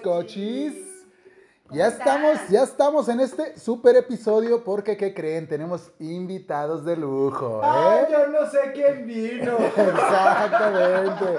[0.00, 0.74] Cochis.
[1.70, 5.46] Ya estamos, ya estamos en este super episodio porque, ¿qué creen?
[5.46, 8.08] Tenemos invitados de lujo, Ay, ¿eh?
[8.10, 9.52] yo no sé quién vino.
[9.76, 11.38] Exactamente.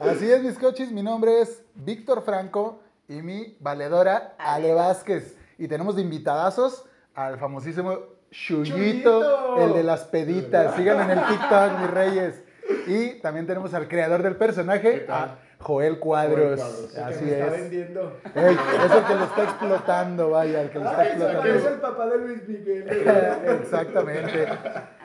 [0.00, 0.90] Así es, mis cochis.
[0.90, 5.36] Mi nombre es Víctor Franco y mi valedora Ale Vázquez.
[5.56, 7.98] Y tenemos de invitadazos al famosísimo
[8.30, 9.56] Chuyito, Chuyito.
[9.58, 10.74] el de las peditas.
[10.74, 12.42] Síganlo en el TikTok, mis reyes.
[12.86, 16.60] Y también tenemos al creador del personaje, a Joel Cuadros.
[16.94, 17.52] El Así que me está es.
[17.62, 18.16] vendiendo.
[18.34, 21.20] Ey, es el que lo está explotando, vaya, el que lo está Ay, que es
[21.20, 21.80] el explotando.
[21.82, 22.88] papá de Luis Miguel.
[23.62, 24.46] Exactamente.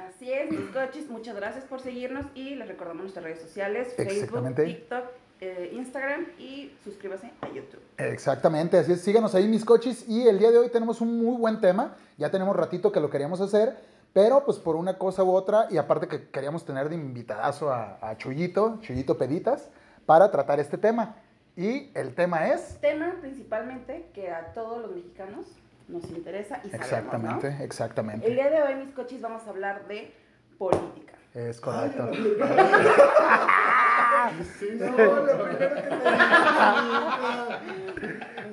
[0.08, 4.56] Así es, mis coches, muchas gracias por seguirnos y les recordamos nuestras redes sociales, Facebook.
[4.56, 5.04] TikTok,
[5.42, 7.82] eh, Instagram y suscríbase a YouTube.
[7.98, 9.02] Exactamente, así es.
[9.02, 10.08] Síganos ahí, mis coches.
[10.08, 11.96] Y el día de hoy tenemos un muy buen tema.
[12.18, 13.76] Ya tenemos ratito que lo queríamos hacer,
[14.14, 17.98] pero pues por una cosa u otra, y aparte que queríamos tener de invitadazo a,
[18.02, 19.70] a Chuyito, Chuyito Peditas,
[20.06, 21.16] para tratar este tema.
[21.56, 22.80] Y el tema es.
[22.82, 25.46] Tema principalmente que a todos los mexicanos
[25.88, 27.64] nos interesa y sabemos, Exactamente, ¿no?
[27.64, 28.28] exactamente.
[28.28, 30.14] El día de hoy, mis coches, vamos a hablar de
[30.58, 31.14] política.
[31.34, 32.10] Es correcto.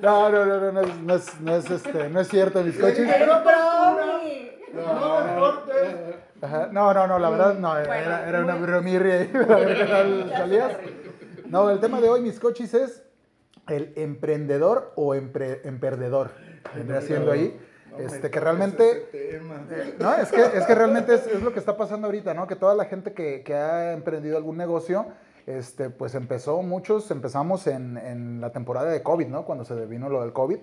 [0.01, 2.61] No, No, no, no, no, no, es, no es, no es, este, no es cierto,
[2.63, 3.07] mis coches.
[3.07, 3.43] No!
[4.73, 5.95] No, no cortes.
[6.41, 9.85] Ajá, No, no, no, la verdad no, era, era una bromirria ahí, a ver qué
[9.85, 10.77] tal salías.
[11.47, 13.03] No, el tema de hoy, mis coches, es
[13.67, 16.31] el emprendedor o empre- emperdedor.
[16.75, 17.59] Vendría siendo ahí.
[17.91, 19.07] No Este, que realmente,
[19.99, 22.47] no, es que, es que realmente es, es lo que está pasando ahorita, ¿no?
[22.47, 25.05] Que toda la gente que, que ha emprendido algún negocio,
[25.45, 29.45] este, pues empezó, muchos empezamos en, en la temporada de COVID, ¿no?
[29.45, 30.57] Cuando se vino lo del COVID.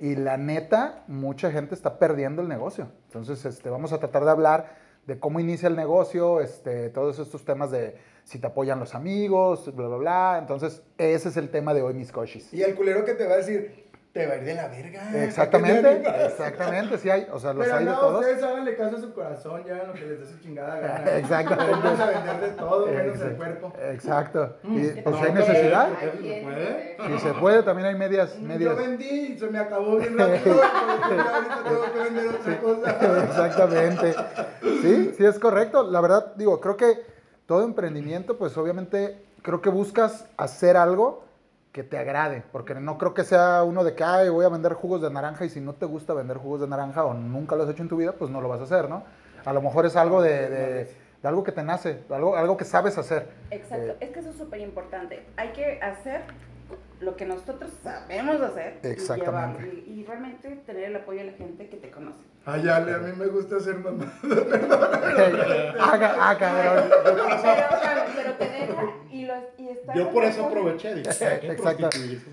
[0.00, 2.88] Y la neta, mucha gente está perdiendo el negocio.
[3.06, 4.74] Entonces, este, vamos a tratar de hablar
[5.06, 9.74] de cómo inicia el negocio, este, todos estos temas de si te apoyan los amigos,
[9.74, 10.36] bla, bla, bla.
[10.38, 12.52] Entonces, ese es el tema de hoy, mis coches.
[12.52, 15.24] Y el culero que te va a decir, te va a ir de la verga.
[15.24, 18.20] Exactamente, exactamente, sí hay, o sea, los Pero hay de no, todos.
[18.20, 21.10] ustedes háganle caso a su corazón, ya lo que les dé su chingada gana.
[21.16, 21.72] Exactamente.
[21.82, 23.72] Vamos a vender de todo, menos el cuerpo.
[23.90, 24.56] Exacto.
[24.64, 25.02] Y Mm.
[25.02, 26.10] pues si hay No, necesidad, ¿por qué?
[26.12, 26.96] ¿Se puede?
[27.18, 28.76] si se puede, también hay medias, Yo medias.
[28.76, 30.60] vendí y se me acabó bien rápido.
[30.62, 33.24] ahorita tengo que vender otra cosa.
[33.24, 34.14] Exactamente.
[34.82, 35.90] Sí, sí es correcto.
[35.90, 37.11] La verdad, digo, creo que
[37.52, 41.22] todo emprendimiento, pues obviamente, creo que buscas hacer algo
[41.70, 44.72] que te agrade, porque no creo que sea uno de que, ay, voy a vender
[44.72, 47.64] jugos de naranja y si no te gusta vender jugos de naranja o nunca lo
[47.64, 49.02] has hecho en tu vida, pues no lo vas a hacer, ¿no?
[49.44, 50.84] A lo mejor es algo de, de-
[51.22, 53.28] de algo que te nace, algo, algo que sabes hacer.
[53.50, 55.22] Exacto, Eh, es que eso es súper importante.
[55.36, 56.22] Hay que hacer
[57.00, 58.80] lo que nosotros sabemos hacer.
[58.82, 59.62] y Exactamente.
[59.62, 62.18] llevarlo, Y, y realmente tener el apoyo de la gente que te conoce.
[62.44, 64.12] Ay, Ale, a mí me gusta ser mamá.
[65.80, 66.90] Haga, ah, cabrón.
[67.04, 67.28] Pero,
[67.80, 71.46] claro, pero te deja y, lo, y está Yo por eso aproveché, dije, ¿para qué
[71.52, 71.88] Exacto.
[71.88, 72.24] Es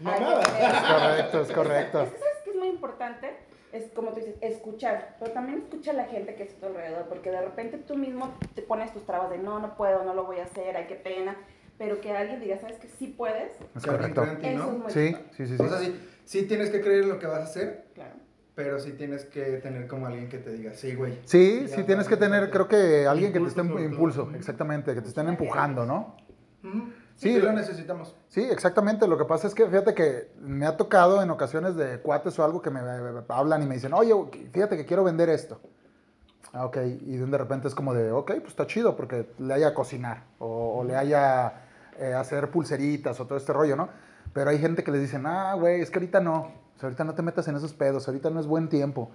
[0.90, 2.02] correcto, es correcto.
[2.02, 3.38] Es que sabes que es muy importante,
[3.72, 6.76] es como tú dices, escuchar, pero también escucha a la gente que está a tu
[6.78, 10.14] alrededor, porque de repente tú mismo te pones tus trabas de no, no puedo, no
[10.16, 11.36] lo voy a hacer, ay, qué pena,
[11.78, 14.24] pero que alguien diga, sabes que sí puedes, Es correcto.
[14.24, 14.40] eso es
[14.80, 15.36] muy Sí, importante.
[15.38, 15.64] sí, sí, sí.
[15.64, 18.16] O sea, sí, sí tienes que creer en lo que vas a hacer, Claro.
[18.60, 21.18] Pero sí tienes que tener como alguien que te diga, sí, güey.
[21.24, 24.36] Sí, sí tienes que tener, creo que alguien que te esté Impulso, sobre impulso, todo.
[24.36, 26.18] exactamente, que te estén empujando, ¿no?
[26.62, 26.70] Sí,
[27.16, 28.14] Sí, lo- lo necesitamos.
[28.28, 29.08] Sí, exactamente.
[29.08, 32.44] Lo que pasa es que fíjate que me ha tocado en ocasiones de cuates o
[32.44, 34.14] algo que me, me hablan y me dicen, oye,
[34.52, 35.62] fíjate que quiero vender esto.
[36.52, 36.78] Ah, ok.
[37.06, 40.26] Y de repente es como de, ok, pues está chido porque le haya a cocinar
[40.38, 41.62] o, o le haya
[41.98, 43.88] eh, hacer pulseritas o todo este rollo, ¿no?
[44.34, 46.68] Pero hay gente que les dicen, ah, güey, es que ahorita no.
[46.80, 49.12] O sea, ahorita no te metas en esos pedos, ahorita no es buen tiempo.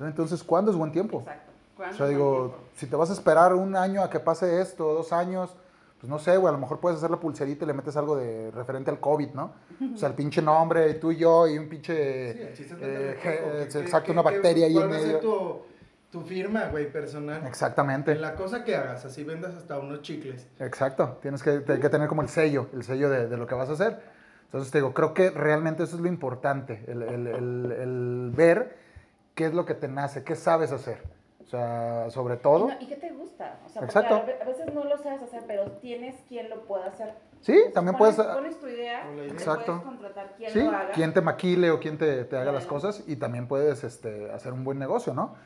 [0.00, 1.18] Entonces, ¿cuándo es buen tiempo?
[1.20, 1.52] Exacto.
[1.74, 2.56] O ¿Cuándo sea, digo, tiempo?
[2.76, 5.54] si te vas a esperar un año a que pase esto, dos años,
[6.00, 8.16] pues no sé, güey, a lo mejor puedes hacer la pulserita y le metes algo
[8.16, 9.52] de referente al COVID, ¿no?
[9.94, 12.32] O sea, el pinche nombre, tú y yo, y un pinche...
[12.32, 14.96] Sí, el chiste es eh, eh, exacto, que- una que- bacteria ahí en ¿cuál va
[14.96, 15.20] a ser medio.
[15.20, 15.58] tu,
[16.10, 17.44] tu firma, güey, personal?
[17.46, 18.12] Exactamente.
[18.12, 20.46] En la cosa que hagas, así vendas hasta unos chicles.
[20.58, 23.54] Exacto, tienes que, te- que tener como el sello, el sello de, de lo que
[23.56, 24.00] vas a hacer.
[24.48, 28.76] Entonces te digo, creo que realmente eso es lo importante, el, el- el- el ver
[29.34, 31.02] qué es lo que te nace, qué sabes hacer.
[31.42, 32.68] O sea, sobre Y, todo.
[32.68, 33.58] no- ¿Y qué te gusta?
[33.64, 34.14] O sea, porque Exacto.
[34.16, 37.14] a ve- a veces no lo sabes hacer, pero tienes quien lo pueda hacer.
[37.40, 38.34] Sí, también pones, puedes...
[38.34, 39.64] Pones tu idea, y Exacto.
[39.66, 40.90] puedes contratar quién Sí, lo haga.
[40.92, 42.74] quién te maquile o quién te, te haga las Claro.
[42.82, 45.36] cosas y también puedes este, hacer un buen negocio, ¿no?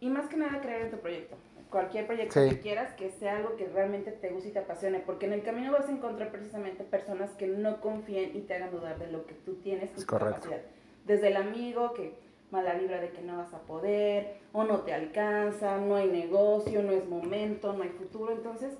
[0.00, 1.36] Y más que nada creer en tu proyecto.
[1.70, 2.50] Cualquier proyecto Sí.
[2.50, 5.42] que quieras, que sea algo que realmente te guste y te apasione, porque en el
[5.42, 9.26] camino vas a encontrar precisamente personas que no confíen y te hagan dudar de lo
[9.26, 10.34] que tú tienes y Es tu correcto.
[10.42, 10.62] capacidad.
[11.04, 12.14] Desde el amigo que
[12.52, 16.82] mala vibra de que no vas a poder, o no te alcanza, no hay negocio,
[16.82, 18.32] no es momento, no hay futuro.
[18.32, 18.72] Entonces,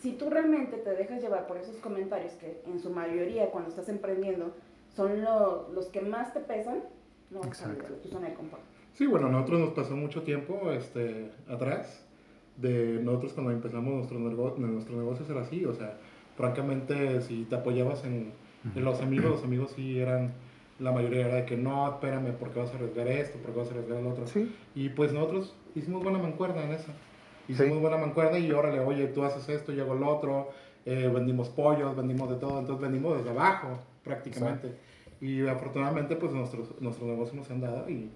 [0.00, 3.88] si tú realmente te dejas llevar por esos comentarios que en su mayoría cuando estás
[3.88, 4.52] emprendiendo
[4.88, 6.82] son lo- los que más te pesan,
[7.30, 8.62] no vas a salir de tu zona de confort.
[8.94, 12.01] Sí, bueno, a nosotros nos pasó mucho tiempo este, atrás
[12.56, 15.98] de nosotros cuando empezamos nuestro, nego- nuestro negocio era así, o sea,
[16.36, 18.32] francamente si te apoyabas en,
[18.74, 20.32] en los amigos, los amigos sí eran,
[20.78, 23.72] la mayoría era de que no, espérame, porque vas a arriesgar esto, porque vas a
[23.72, 24.26] arriesgar el otro.
[24.26, 24.54] Sí.
[24.74, 26.92] Y pues nosotros hicimos buena mancuerna en eso.
[27.48, 27.80] Hicimos Sí.
[27.80, 30.50] buena mancuerna y órale, oye, tú haces esto, yo hago lo otro,
[30.86, 34.72] eh, vendimos pollos, vendimos de todo, entonces vendimos desde abajo prácticamente.
[35.20, 38.10] Y afortunadamente pues nuestros, nuestros negocios nos han dado y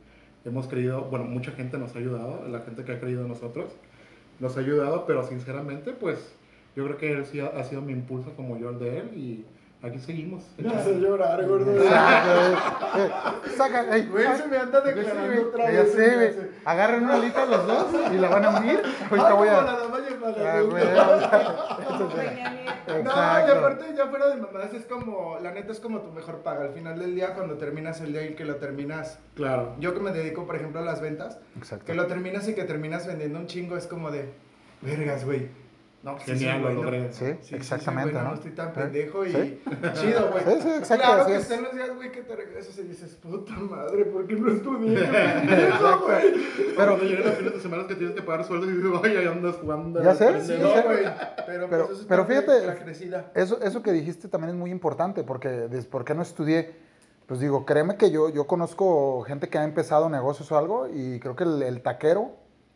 [0.44, 3.76] hemos creído, bueno, mucha gente nos ha ayudado, la gente que ha creído en nosotros
[4.40, 6.34] nos ha ayudado, pero sinceramente pues
[6.74, 9.44] yo creo que sí ha, ha sido mi impulso como yo el de él y
[9.86, 10.44] aquí seguimos.
[10.58, 11.76] Me hace llorar, gordo.
[11.76, 15.92] Exacto, Saca, ey, Güey, se me anda Sí, declarando güey, otra ya vez.
[15.92, 16.50] sé, güey.
[16.64, 18.82] Agarren una alita los dos y la van a unir.
[19.10, 19.58] Ahorita voy a.
[19.60, 20.84] Ah, güey.
[22.86, 26.42] No, y aparte ya fuera de mamadas es como, la neta es como tu mejor
[26.42, 26.62] paga.
[26.64, 29.74] Al final del día, cuando terminas el día y que lo terminas, Claro.
[29.80, 31.84] yo que me dedico, por ejemplo, a las ventas, Exacto.
[31.84, 34.32] que lo terminas y que terminas vendiendo un chingo, es como de,
[34.82, 35.48] vergas, güey.
[36.06, 36.82] No, pues sí Genial, lo bueno.
[36.84, 37.12] logré.
[37.12, 38.28] Sí, Sí, sí, exactamente, bueno, ¿no?
[38.30, 38.72] no estoy tan ¿Eh?
[38.76, 39.62] pendejo y Sí.
[39.94, 40.44] chido, güey.
[40.44, 41.42] Sí, sí, exacto, Claro que es.
[41.42, 44.98] están los días, güey, que te regresas y dices, puta madre, ¿por qué no estudié?
[45.04, 46.34] Pendejo, güey.
[46.76, 49.16] Pero cuando llegan los fines de semana que tienes que pagar sueldos y dices, ay,
[49.16, 50.00] ahí andas jugando.
[50.00, 51.04] Ya sé, sí, güey.
[51.44, 53.32] Pero, Pero- pues eso es pero fíjate- la crecida.
[53.34, 56.72] Eso, eso que dijiste también es muy importante porque ¿por qué no estudié?
[57.26, 61.18] Pues digo, créeme que yo, yo conozco gente que ha empezado negocios o algo y
[61.18, 62.30] creo que el, el taquero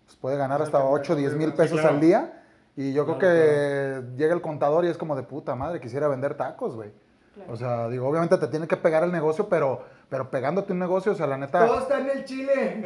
[0.06, 1.94] pues, puede ganar El hasta que 8 o 10 mil sí, pesos claro.
[1.94, 2.36] al día.
[2.80, 6.08] Y yo creo Claro, que llega el contador y es como de puta madre, quisiera
[6.08, 6.90] vender tacos, güey.
[7.34, 7.52] Claro.
[7.52, 11.12] O sea, digo, obviamente te tiene que pegar el negocio, pero, pero pegándote un negocio,
[11.12, 12.82] o sea, la neta, Todo está en el chile.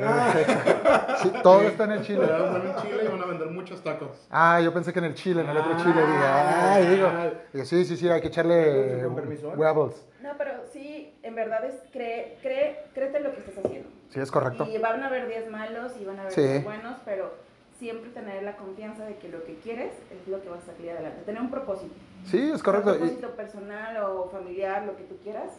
[1.23, 2.27] sí, todo está en el chile.
[2.27, 4.11] Bueno en Chile y van a vender muchos tacos.
[4.31, 5.79] Ah, yo pensé que en el chile, en el otro Ah.
[5.83, 7.09] chile, dije, ay, digo,
[7.53, 9.07] digo, sí, sí, sí, hay que echarle ¿eh?
[9.07, 10.07] huevos.
[10.23, 13.89] No, pero sí, en verdad es cree, cree, créete lo que estás haciendo.
[14.11, 14.67] Sí, es correcto.
[14.69, 16.43] Y van a haber días malos y van a haber Sí.
[16.43, 17.33] días buenos, pero
[17.79, 20.91] siempre tener la confianza de que lo que quieres es lo que vas a salir
[20.91, 21.23] adelante.
[21.27, 21.95] Tener un propósito.
[22.27, 22.91] Sí, es correcto.
[22.91, 25.51] Un Y- propósito personal o familiar, lo que tú quieras,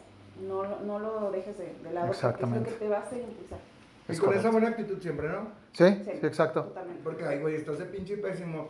[0.48, 2.08] no, lo- no lo dejes de, de lado.
[2.08, 2.70] Exactamente.
[2.72, 3.60] Porque es lo que te va a hacer impulsar.
[4.08, 4.48] Y Es con correcto.
[4.48, 5.48] esa buena actitud siempre, ¿no?
[5.74, 6.12] Sí, Sí.
[6.20, 6.64] sí, exacto.
[6.64, 7.02] Totalmente.
[7.04, 8.68] Porque, ay, güey, estás de pinche pésimo.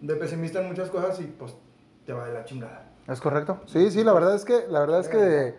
[0.00, 1.54] De pesimista en muchas cosas y pues
[2.06, 2.84] te va de la chingada.
[3.08, 3.60] Es correcto.
[3.66, 5.54] Sí, sí, la verdad es que, la verdad es que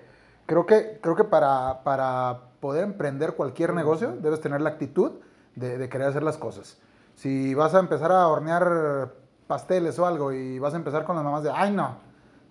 [0.46, 5.12] creo que, creo que para, para poder emprender cualquier negocio debes tener la actitud
[5.56, 6.78] de, de querer hacer las cosas.
[7.16, 9.10] Si vas a empezar a hornear
[9.48, 11.98] pasteles o algo y vas a empezar con las mamás de, ay no,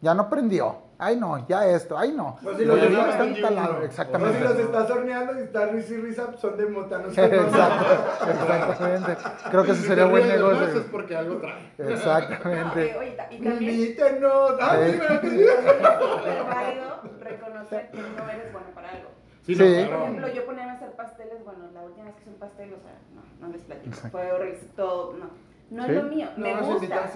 [0.01, 2.37] ya no prendió, ay no, ya esto, ay no.
[2.43, 4.39] Pues si Lo los demás estás- está instalado, Pues exactamente.
[4.39, 7.25] si los estás horneando y estás risa y risa, son de mota, no sé.
[7.25, 7.87] Exacto,
[8.29, 9.17] exactamente.
[9.51, 10.67] Creo que ese Si sería buen negocio.
[10.67, 11.73] es porque algo trae.
[11.79, 12.97] No, Exactamente.
[12.99, 14.53] oye, y también Invítenos.
[14.61, 14.93] Ah, Sí.
[14.93, 15.41] sí, ¿verdad que sí?
[15.41, 19.09] es válido reconocer que no eres bueno para algo.
[19.49, 19.63] Sí, Sí.
[19.83, 22.37] no, Por ejemplo, yo ponerme a hacer pasteles, bueno, la última vez que hice un
[22.37, 24.19] pastel, o sea, no, no les platico, Exacto.
[24.19, 25.31] fue horrible, todo, no.
[25.71, 25.91] No ¿Sí?
[25.91, 27.11] es lo mío, me No gusta,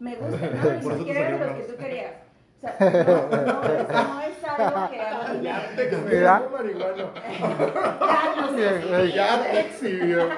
[0.00, 0.46] me gusta,
[0.82, 2.12] no, ni siquiera era lo que tú querías.
[2.56, 7.10] O sea, no, no, es, no es algo que hago de Ya te marihuano.
[9.14, 10.28] Ya, te exhibió.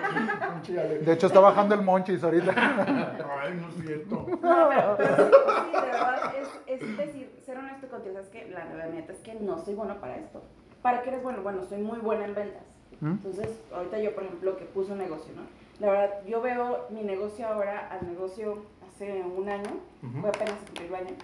[1.00, 2.52] De hecho, está bajando el monchis ahorita.
[2.56, 4.26] Ay, no es cierto.
[4.42, 5.32] No, pero, pero sí,
[5.64, 9.18] sí, de verdad, es, es decir, ser honesto contigo, es que la, la neta es
[9.20, 10.42] que no soy bueno para esto.
[10.82, 11.42] ¿Para qué eres bueno?
[11.42, 12.62] Bueno, soy muy buena en ventas.
[13.00, 13.10] ¿Mm?
[13.12, 15.42] Entonces, ahorita yo, por ejemplo, que puse un negocio, ¿no?
[15.84, 19.70] La verdad, yo veo mi negocio ahora al negocio hace un año,
[20.20, 21.14] fue apenas el año.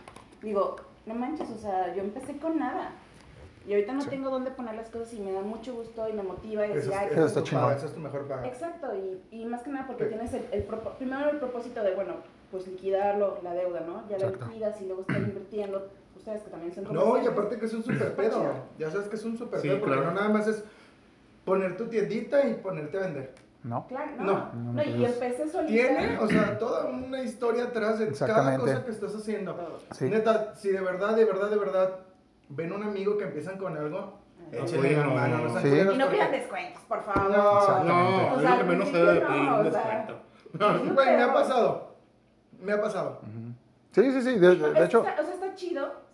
[0.43, 2.91] Digo, no manches, o sea, yo empecé con nada.
[3.67, 4.11] Y ahorita no Sí.
[4.11, 6.77] tengo dónde poner las cosas y me da mucho gusto y me motiva y Eso
[6.77, 7.73] decir, es, "Ay, eso es está tu chingón.
[7.73, 8.47] esa es tu mejor paga.
[8.47, 10.09] Exacto, y, y más que nada porque Sí.
[10.11, 12.13] tienes el, el propo- primero el propósito de, bueno,
[12.51, 14.07] pues liquidarlo, la deuda, ¿no?
[14.09, 15.89] Ya la liquidas y luego estás invirtiendo,
[16.25, 18.43] ustedes que también son No, y aparte que es un super pedo.
[18.79, 20.11] Ya sabes que es un super Sí, pedo, porque claro.
[20.11, 20.65] no nada más es
[21.45, 23.35] poner tu tiendita y ponerte a vender.
[23.63, 23.87] ¿No?
[23.87, 24.53] Claro, no, No.
[24.55, 25.73] no, No, y empecé solita.
[25.73, 29.79] Tiene, o sea, toda una historia atrás de cada cosa que estás haciendo.
[29.93, 30.07] Sí.
[30.07, 31.91] Neta, si de verdad, de verdad, de verdad
[32.49, 34.19] ven un amigo que empiezan con algo,
[34.53, 35.39] échenle la mano.
[35.39, 35.69] No Sí.
[35.69, 37.31] culeros Y no pidan descuentos, por favor.
[37.31, 37.85] No.
[37.85, 39.81] No, O es sea, lo que menos se debe de no, pedir o un sea,
[40.53, 40.95] descuento.
[40.95, 41.95] Güey, me ha pasado.
[42.63, 43.21] Me ha pasado.
[43.93, 44.39] Sí, sí, sí.
[44.39, 46.05] De, de- de Es- hecho, está- o sea, está chido.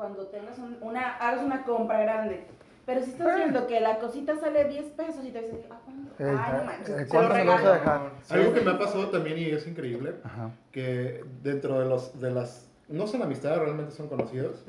[0.00, 2.46] Cuando tengas un- una, hagas una compra grande.
[2.86, 6.10] Pero si estás viendo que la cosita sale 10 pesos y te dices, ah, ¿cuánto?
[6.18, 8.04] Eh, Ay, no manches, eh, se lo ¿cuánto me lo vas a regalo.
[8.10, 8.10] dejar?
[8.40, 10.50] Algo que me ha pasado también y es increíble, Ajá.
[10.72, 14.64] que dentro de los, de las, no son amistades, realmente son conocidos,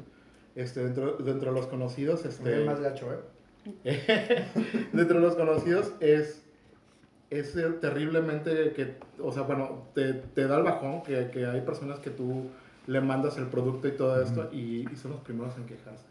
[0.56, 3.86] este, dentro, dentro de los conocidos, Es este, más gacho, ¿eh?
[4.92, 6.44] dentro de los conocidos es,
[7.30, 12.00] es terriblemente que, o sea, bueno, te, te da el bajón que, que hay personas
[12.00, 12.50] que tú
[12.92, 16.04] le mandas el producto y todo esto y, y son los primeros en quejarse.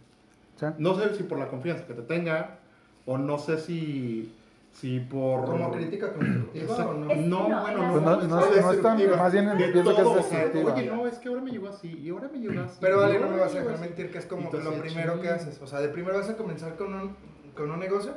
[0.57, 0.67] Sí.
[0.79, 2.59] No sé si por la confianza que te tenga
[3.05, 4.33] o no sé si,
[4.73, 5.45] si por...
[5.45, 7.15] ¿Como crítica constructiva o no?
[7.15, 7.93] No, no, bueno, en no.
[7.93, 8.29] Pues no, no, es
[8.63, 10.75] no es tan, más bien pienso que es destructiva.
[10.75, 12.79] Oye, no, es que ahora me llegó así y ahora me llegó así.
[12.81, 15.61] Pero vale, no me vas a dejar mentir que es como lo primero que haces.
[15.61, 17.17] O sea, de primero vas a comenzar con un,
[17.55, 18.13] con un negocio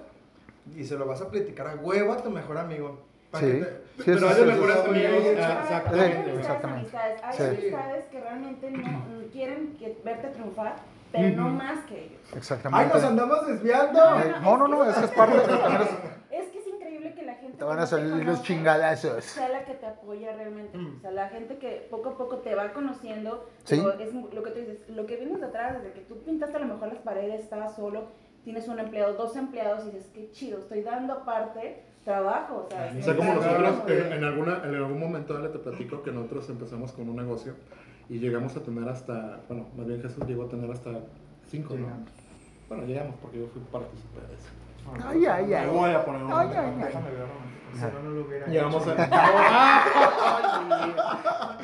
[0.77, 2.99] y se lo vas a platicar a huevo a tu mejor amigo.
[3.33, 3.45] Pa' Sí.
[3.47, 6.17] que te- Sí, Pero hay mejores amigos, exactamente.
[6.31, 6.97] amistades, exactamente.
[7.23, 10.75] Hay amistades que realmente no quieren que, verte triunfar,
[11.11, 12.21] pero no más que ellos.
[12.31, 12.93] ¡Ay, Exactamente.
[12.93, 13.99] nos andamos desviando!
[14.19, 15.89] Eh, no, no, no, es que es parte de es-
[16.43, 17.57] Es que es increíble que la gente.
[17.57, 19.23] Te van a no salir los chingadazos.
[19.23, 20.75] Sea la que te apoya realmente.
[20.77, 20.97] Mm.
[20.97, 23.47] O sea, la gente que poco a poco te va conociendo.
[23.67, 26.59] Es lo que tú dices, lo que vienes de atrás, desde que tú pintaste a
[26.61, 28.07] lo mejor las paredes, estabas solo,
[28.43, 32.65] tienes un empleado, dos empleados y dices, qué chido, estoy dando aparte trabajo.
[32.67, 36.01] O sea, O sea, como nosotros en, en alguna, en algún momento Ale, te platico
[36.03, 37.53] que nosotros empezamos con un negocio
[38.09, 40.91] y llegamos a tener hasta, bueno, más bien Jesús llegó a tener hasta
[41.47, 41.87] cinco, ¿no?
[42.69, 44.49] Bueno, llegamos porque yo fui partícipe de eso.
[45.07, 45.65] Ay, ay, ay.
[45.67, 46.75] Me voy a poner un Ay, ay, ay.
[46.83, 47.25] déjame ver.
[47.73, 48.95] Si no, no lo hubiera Llegamos hecho.
[48.99, 49.87] a...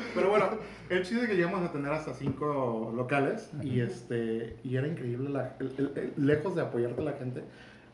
[0.14, 0.46] Pero bueno,
[0.88, 5.28] el chiste es que llegamos a tener hasta cinco locales y este y era increíble,
[5.30, 7.44] la- el- el- el- lejos de apoyarte la gente,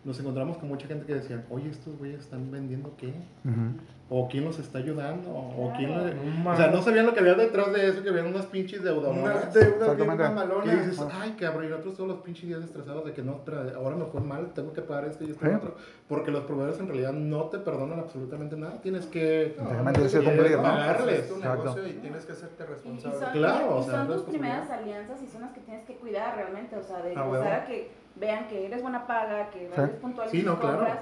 [0.06, 3.08] nos encontramos con mucha gente que decían, oye, estos güeyes están vendiendo qué?
[3.44, 3.74] Ujú.
[4.08, 7.34] o quién los está ayudando, o quién No O sea, no sabían lo que había
[7.34, 9.52] detrás de eso, que habían unas pinches Unas deudonas.
[9.52, 10.76] deudas bien.
[10.76, 13.40] Y dices, ay, cabrón, y nosotros todos los pinches días estresados de que no,
[13.74, 15.74] ahora me fue mal, tengo que pagar esto y esto y otro.
[16.08, 18.80] Porque los proveedores en realidad no te perdonan absolutamente nada.
[18.80, 19.56] Tienes que.
[19.58, 20.62] Cumplir, ¿no?
[20.62, 21.18] Pagarles.
[21.20, 21.62] Es tu Exacto.
[21.64, 23.18] negocio y tienes que hacerte Y, y responsable.
[23.18, 26.36] son, Claro, o sea, son tus primeras alianzas y son las que tienes que cuidar
[26.36, 29.90] realmente, o sea, de Ah, empezar a que vean que eres buena paga, que eres
[30.00, 30.78] puntual Sí, tus no, claro.
[30.78, 30.98] compras,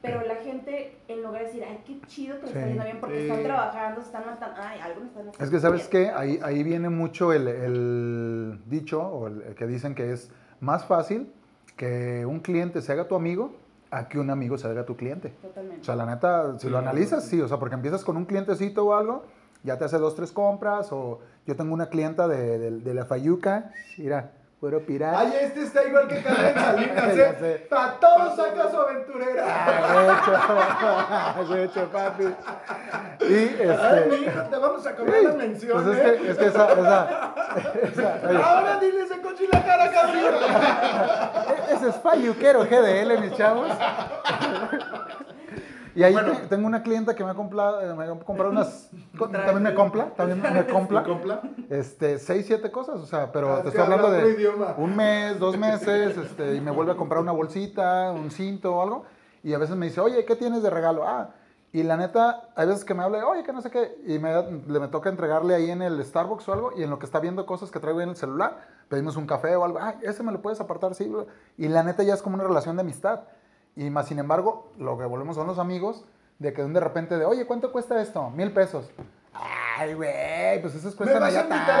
[0.00, 2.52] pero la gente, en lugar de decir, ay, qué chido que Sí.
[2.54, 3.22] está yendo bien porque Sí.
[3.28, 6.06] están trabajando, se están matando, ay, algo me están haciendo Es que, ¿sabes bien".
[6.06, 6.10] qué?
[6.12, 10.84] Ahí, ahí viene mucho el, el dicho, o el, el que dicen que es más
[10.84, 11.32] fácil
[11.76, 13.54] que un cliente se haga tu amigo
[13.90, 15.30] a que un amigo se haga tu cliente.
[15.42, 15.80] Totalmente.
[15.82, 18.84] O sea, la neta, si lo analizas, sí, o sea, porque empiezas con un clientecito
[18.86, 19.24] o algo,
[19.64, 23.04] ya te hace dos, tres compras, o yo tengo una clienta de, de- de la
[23.04, 25.18] Fayuca, mira, puro pirata.
[25.18, 27.36] Ay, este está igual que Carmen Salinas, ¿eh?
[27.40, 27.66] sé.
[27.68, 29.44] Pa' todo saca su aventurera.
[29.44, 32.22] Ah, de hecho, de hecho, papi.
[33.28, 34.06] Y Ay, este.
[34.08, 36.18] mi hija, te vamos a cobrar la mención, Pues es ¿eh?
[36.22, 37.34] que, es que esa, esa,
[37.82, 40.24] esa- oye, Ahora dile ese coche en la cara, cabrón.
[41.68, 43.66] e- ese es Fayuquero GDL, mis chavos.
[45.94, 48.90] Y ahí te- tengo una clienta que me ha comprado, eh, me ha comprado unas,
[49.18, 51.04] también me compra, también me compra,
[51.68, 54.74] este, seis, siete cosas, o sea, pero Ah, te estoy hablando de idioma.
[54.78, 58.82] un mes, dos meses, este, y me vuelve a comprar una bolsita, un cinto o
[58.82, 59.04] algo,
[59.42, 61.06] y a veces me dice, oye, ¿qué tienes de regalo?
[61.06, 61.30] Ah,
[61.74, 64.30] y la neta, hay veces que me habla, oye, que no sé qué, y me,
[64.68, 67.18] le me toca entregarle ahí en el Starbucks o algo, y en lo que está
[67.18, 68.58] viendo cosas que traigo en el celular,
[68.88, 71.10] pedimos un café o algo, ah, ese me lo puedes apartar, sí,
[71.58, 73.20] y la neta ya es como una relación de amistad,
[73.76, 76.04] y más sin embargo, lo que volvemos son los amigos,
[76.38, 78.30] de que de repente de, oye, ¿cuánto cuesta esto?
[78.30, 78.90] Mil pesos.
[79.34, 81.72] Ay, güey, pues esos ¿Me cuestan allá tanto.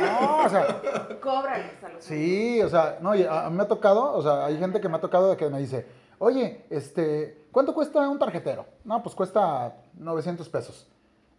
[0.00, 0.80] No, o sea,
[1.20, 4.22] Cóbrales a los Sí, o sea, no, y a, a mí me ha tocado, o
[4.22, 5.86] sea, hay gente que me ha tocado de que me dice,
[6.18, 8.66] oye, este, ¿cuánto cuesta un tarjetero?
[8.84, 10.86] No, pues cuesta 900 pesos.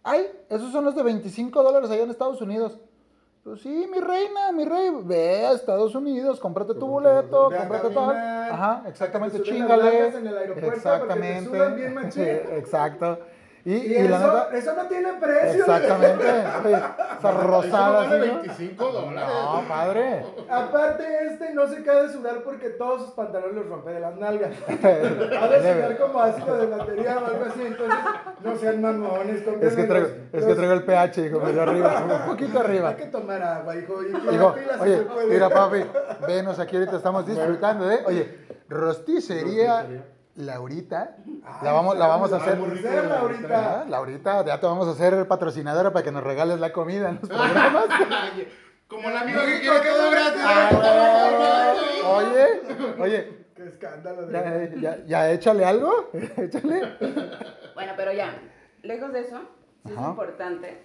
[0.02, 2.78] Ay, esos son los de 25 dólares allá en Estados Unidos.
[3.44, 8.16] Pues sí, mi reina, mi rey, ve a Estados Unidos, cómprate tu boleto, cómprate tal.
[8.16, 10.12] Ajá, exactamente, chingale.
[10.56, 11.74] Exactamente.
[11.74, 11.98] bien.
[12.52, 13.18] Exacto.
[13.64, 15.60] Y, Y, y eso, la neta, eso no tiene precio.
[15.60, 16.24] exactamente.
[16.64, 16.76] Oye,
[17.18, 18.34] esa rosada Eso no vale así, ¿no?
[18.42, 19.30] 25 dólares.
[19.54, 20.26] No, padre.
[20.50, 24.16] Aparte, este no se cae de sudar porque todos sus pantalones los rompe de las
[24.16, 24.50] nalgas.
[24.68, 27.62] Ha de sudar como ácido de batería o algo así.
[27.64, 27.98] Entonces,
[28.42, 29.42] no sean mamones.
[29.60, 32.88] Es que traigo, los- es que traigo el pH, hijo, medio arriba, un poquito arriba.
[32.88, 34.02] Hay que tomar agua, hijo.
[34.02, 35.26] Y que Digo, la pila sí oye, se puede.
[35.28, 35.84] mira papi,
[36.26, 38.00] venos aquí ahorita estamos disfrutando, ¿eh?
[38.06, 38.38] Oye,
[38.68, 40.04] rosticería Rosticería.
[40.34, 42.58] Laurita, Ay, la vamos, la vamos a hacer.
[42.58, 43.84] Laurita.
[43.86, 47.28] Laurita, ya te vamos a hacer patrocinadora para que nos regales la comida en los
[47.28, 47.84] programas.
[48.88, 50.42] Como el amigo que quiere todo gratis.
[50.44, 51.74] Ah,
[52.06, 52.62] oye,
[53.00, 54.26] oye, Qué escándalo.
[54.26, 56.82] de- ya, ya, ya échale algo, échale.
[57.74, 58.34] Bueno, pero ya,
[58.82, 59.38] lejos de eso,
[59.86, 60.78] sí es importante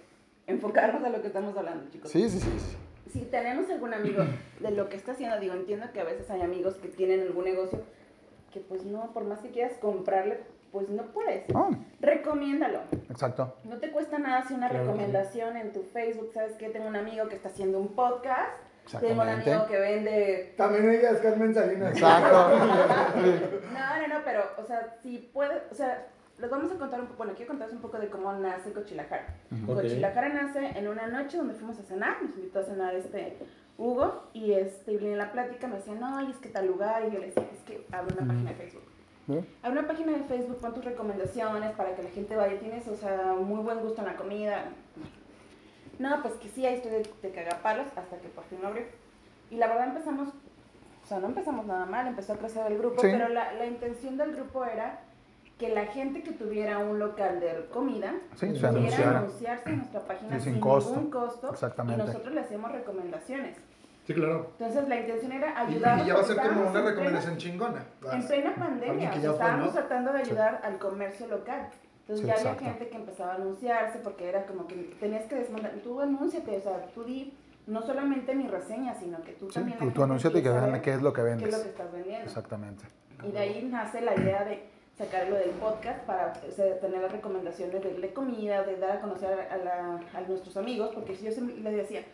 [0.46, 2.10] enfocarnos a lo que estamos hablando, chicos.
[2.10, 2.50] Sí, sí, sí.
[2.58, 2.76] sí.
[3.12, 4.24] si tenemos algún amigo
[4.60, 7.44] de lo que está haciendo, digo, entiendo que a veces hay amigos que tienen algún
[7.44, 7.80] negocio
[8.52, 10.40] que pues no, por más que quieras comprarle,
[10.72, 11.44] pues no puedes.
[11.54, 12.80] Oh, Recomiéndalo.
[13.10, 13.54] exacto.
[13.64, 14.84] No te cuesta nada hacer una Claro.
[14.86, 16.30] recomendación en tu Facebook.
[16.32, 16.68] ¿Sabes qué?
[16.68, 18.50] Tengo un amigo que está haciendo un podcast.
[19.00, 21.92] Tengo un amigo que vende También no digas Carmen Salinas.
[21.92, 22.58] Exacto.
[23.72, 26.06] No, no, no, pero, o sea, si puede, o sea,
[26.38, 29.26] les vamos a contar un poco, bueno, quiero contarles un poco de cómo nace Cochilajara.
[29.66, 29.74] Ok.
[29.76, 33.36] Cochilajara nace en una noche donde fuimos a cenar, nos invitó a cenar este
[33.78, 37.04] Hugo, y este, y en la plática me decía, no, y es que tal lugar,
[37.08, 38.82] y yo le decía, es que abre una página de Facebook.
[39.30, 39.44] ¿Eh?
[39.62, 42.96] Abre una página de Facebook, pon tus recomendaciones para que la gente vaya, tienes, o
[42.96, 44.64] sea, muy buen gusto en la comida.
[45.98, 48.84] No, pues que sí, ahí estoy de, de cagapalos hasta que por fin lo abrió.
[49.50, 53.00] Y la verdad empezamos, o sea, no empezamos nada mal, empezó a crecer el grupo,
[53.00, 53.08] Sí.
[53.12, 55.00] pero la, la intención del grupo era
[55.58, 60.38] que la gente que tuviera un local de comida Sí, pudiera anunciarse en nuestra página
[60.38, 60.94] Sí, sin sin, costo.
[60.94, 62.02] ningún costo Exactamente.
[62.02, 63.56] y nosotros le hacíamos recomendaciones.
[64.08, 64.52] Sí, claro.
[64.58, 65.98] Entonces la intención era Y, ayudar.
[66.02, 67.84] y ya va a ser como una recomendación chingona.
[68.10, 69.72] En plena pandemia, o sea, fue, estábamos ¿no?
[69.72, 71.68] tratando de ayudar al comercio local.
[72.00, 72.58] Entonces Sí, ya exacto.
[72.64, 76.56] había gente que empezaba a anunciarse porque era como que tenías que desmandar, tú anúnciate,
[76.56, 77.36] o sea, tú di
[77.66, 79.78] no solamente mi reseña, sino que tú Sí, también...
[79.78, 81.60] tú, tú anúnciate y que vean qué es lo que qué es lo vendes.
[81.62, 82.24] que estás vendiendo.
[82.24, 82.84] Exactamente.
[83.22, 87.02] Y de ahí nace la idea de sacar lo del podcast para o sea, tener
[87.02, 91.14] las recomendaciones de, de comida, de dar a conocer a, la- a nuestros amigos, porque
[91.14, 92.04] yo siempre les decía,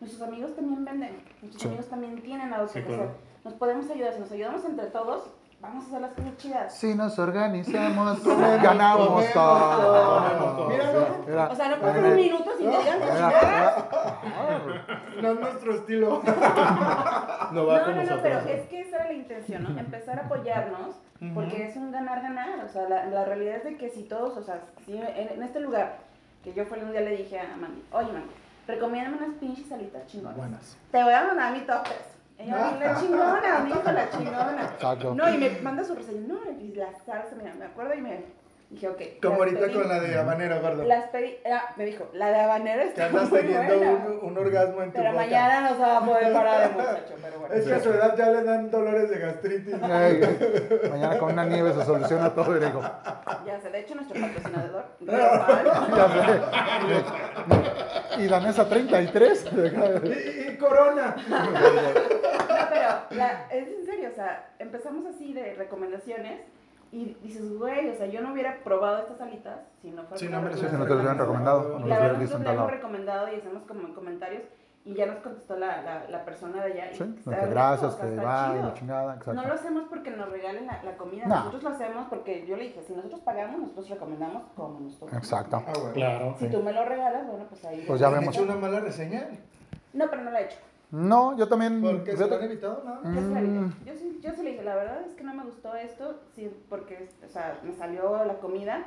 [0.00, 1.68] nuestros amigos también venden, nuestros Sí.
[1.68, 3.10] amigos también tienen algo que Sí, claro.
[3.44, 5.24] Nos podemos ayudar, si nos ayudamos entre todos,
[5.60, 6.74] vamos a hacer las cosas chidas.
[6.74, 8.24] Si nos organizamos,
[8.62, 10.68] ganamos comemos, todo.
[10.68, 13.00] Mira, no, O sea, no pasan un minuto sin que digan
[15.22, 16.22] no es nuestro estilo.
[17.52, 19.78] No va No, no, no, pero es que esa era la intención, ¿no?
[19.78, 20.96] Empezar a apoyarnos,
[21.34, 22.64] porque es un ganar-ganar.
[22.64, 25.42] O sea, la, la realidad es de que si todos, o sea, si en, en
[25.42, 25.98] este lugar,
[26.42, 28.28] que yo fue un día le dije a Mandy, oye, Mandy,
[28.66, 30.36] recomiéndame unas pinches salitas chingonas.
[30.36, 30.76] Buenas.
[30.90, 31.96] Te voy a mandar mi top 3.
[32.38, 34.62] Ella, la chingona, mi hijo, la chingona.
[34.72, 35.14] Exacto.
[35.14, 38.24] No, y me manda su reseña, no, y la salsa, mira, me acuerdo y me
[38.74, 39.00] dije, ok.
[39.22, 39.74] Como ahorita pedí.
[39.74, 40.84] con la de habanero, gordo.
[40.84, 43.92] Las pedí, ah, me dijo, la de habanero Que está andas muy teniendo buena.
[43.92, 45.24] un, un orgasmo en tu Pero boca.
[45.24, 47.54] mañana no se va a poder parar de muchacho, pero bueno.
[47.54, 49.74] Es que a su edad ya le dan dolores de gastritis.
[49.78, 52.80] Mañana con una nieve se soluciona todo y digo,
[53.46, 56.08] Ya sé, de hecho nuestro patrocinador, ya
[58.16, 58.22] sé.
[58.22, 59.46] Y Danesa 33.
[59.52, 61.16] Y, y corona.
[61.28, 66.40] No, pero la- es en serio, o sea, empezamos así de recomendaciones
[66.94, 70.28] y dices, güey, o sea, yo no hubiera probado estas alitas si no fuera Sí,
[70.28, 72.68] no, la Sí, si no te lo hubieran recomendado, no la verdad tal hemos lado.
[72.68, 74.42] recomendado y hacemos como en comentarios
[74.86, 76.92] y ya nos contestó la, la, la persona de allá.
[76.92, 79.52] y Sí, está que gracias, que va la chingada, No lo exacto.
[79.54, 81.34] hacemos porque nos regalen la, la comida, No.
[81.36, 85.12] nosotros lo hacemos porque yo le dije, si nosotros pagamos, nosotros recomendamos como nosotros.
[85.14, 85.56] Exacto.
[85.66, 85.92] Ah, bueno.
[85.94, 86.36] Claro.
[86.38, 87.82] Si tú me lo regalas, bueno, pues ahí.
[87.86, 88.34] Pues ya ¿Han vemos.
[88.34, 89.26] hecho una mala reseña?
[89.94, 90.58] No, pero no lo he hecho.
[90.94, 91.82] No, yo también.
[91.82, 93.02] Porque se lo han evitado, ¿no?
[93.02, 93.72] Yo Mm.
[93.84, 96.48] yo, sí, yo sí le dije, la verdad es que no me gustó esto, sí,
[96.68, 98.86] porque, o sea, me salió la comida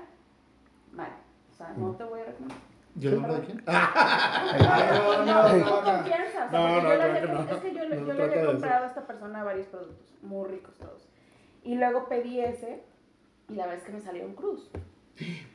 [0.94, 1.10] mal.
[1.52, 1.82] O sea, Mm.
[1.82, 2.58] no te voy a recomendar.
[3.00, 3.64] ¿Y el nombre de quién?
[3.68, 5.84] No, No, no, con no.
[5.84, 6.46] confianza.
[6.52, 7.56] No, porque no, yo.
[7.56, 11.08] Es que yo, yo le había comprado a esta persona varios productos, muy ricos todos.
[11.64, 12.84] Y luego pedí ese,
[13.50, 14.70] y la verdad es que me salió un cruz.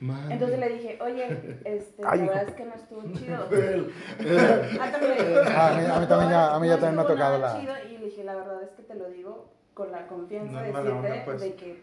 [0.00, 0.34] Madre.
[0.34, 2.34] Entonces le dije, oye, este, Ay, la hijo.
[2.34, 3.48] verdad es que no estuvo chido.
[4.80, 6.96] Ah, también le dije, a mí- a mí también ya- a mí ya no también
[6.96, 9.08] me ha tocado nada la- chido, y le dije, la verdad es que te lo
[9.08, 11.40] digo con la confianza No de decirte onda, pues.
[11.40, 11.82] de que,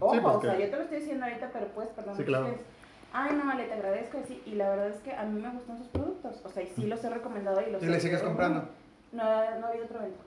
[0.00, 2.16] ojo, Sí, pues o sea, yo te lo estoy diciendo ahorita, pero pues, perdón.
[2.16, 2.44] Sí, claro.
[2.46, 2.66] clientes,
[3.12, 5.78] Ay, no, vale, te agradezco, sí, y la verdad es que a mí me gustan
[5.78, 8.20] sus productos, o sea, y sí los he recomendado y los ¿Y he le sigues
[8.22, 8.68] comprando?
[9.12, 10.20] No, no ha habido otro evento.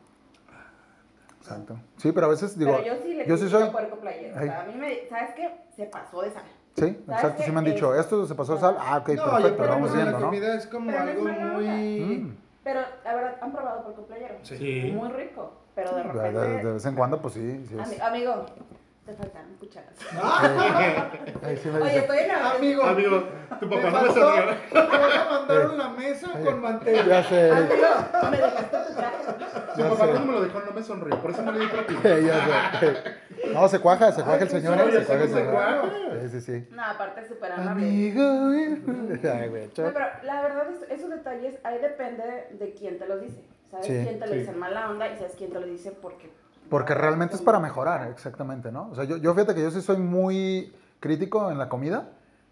[1.40, 1.80] Exacto.
[1.98, 2.72] Sí, pero a veces digo.
[2.78, 3.70] pero yo sí le yo sí soy.
[3.70, 4.48] Puerco Playero, o Ay.
[4.48, 5.50] sea, a mí me, ¿sabes qué?
[5.76, 6.44] Se pasó de sal.
[6.76, 7.44] Sí, ¿Sabes exacto.
[7.44, 8.78] Sí me han dicho, Es- esto se pasó de sal.
[8.80, 10.26] Ah, ok, no, perfecto, creo vamos viendo, la ¿no?
[10.26, 12.00] comida es como Pero algo muy...
[12.00, 12.38] Mm.
[12.64, 14.36] Pero, la verdad, han probado Puerco Playero.
[14.44, 14.58] Sí.
[14.58, 14.92] Sí.
[14.96, 16.40] Muy rico, pero de repente...
[16.40, 18.02] de- de vez en cuando, pues sí, sí Ami- es.
[18.02, 18.46] amigo,
[19.06, 19.96] te faltan cucharas.
[21.44, 21.98] Ahí sí me Oye, dice.
[22.00, 22.52] estoy en la...
[22.52, 23.24] Amigo, Amigo,
[23.60, 24.56] tu me papá no me faltó, sonrió.
[24.74, 27.08] me mandaron la mesa con mantel.
[27.08, 27.76] Ya sé, Amigo,
[28.32, 29.18] me dejaste tu traje.
[29.76, 30.12] Tu Ya papá sé.
[30.12, 32.02] cuando me lo dejó no me sonrió, por eso no le di propina.
[32.20, 32.98] ya sé.
[33.54, 34.92] No, se cuaja, se cuaja el señor, ¿eh?
[34.92, 35.54] Se cuaja el se señor.
[35.54, 35.82] cuaja.
[36.22, 36.68] Sí, sí, sí.
[36.72, 37.72] No, aparte es súper amable.
[37.72, 38.22] Amigo.
[39.34, 43.20] Ay, güey, No, pero la verdad, es- esos detalles, ahí depende de quién te los
[43.22, 43.44] dice.
[43.72, 44.40] ¿Sabes Sí, quién te lo sí.
[44.40, 46.30] dice en mala onda y sabes quién te lo dice porque...
[46.72, 48.88] Porque realmente es para mejorar, exactamente, ¿no?
[48.92, 52.12] O sea, yo, yo fíjate que yo sí soy muy crítico en la comida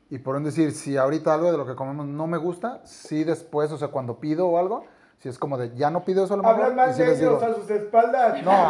[0.10, 3.24] y por un decir, si ahorita algo de lo que comemos no me gusta, sí
[3.24, 4.84] después, o sea, cuando pido o algo,
[5.20, 7.08] si es como de, ya no pido eso a lo mejor, Hablan más sí de
[7.08, 8.44] les digo, ellos a sus espaldas.
[8.44, 8.68] no,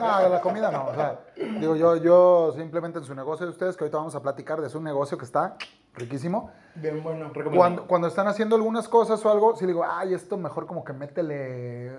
[0.00, 3.52] no, de la comida no, o sea, digo, yo, yo simplemente en su negocio de
[3.52, 5.56] ustedes, que ahorita vamos a platicar de su negocio que está
[5.94, 6.50] riquísimo.
[6.76, 7.30] Bien bueno.
[7.54, 10.94] Cuando, cuando están haciendo algunas cosas o algo, sí digo, ay, esto mejor como que
[10.94, 11.92] métele.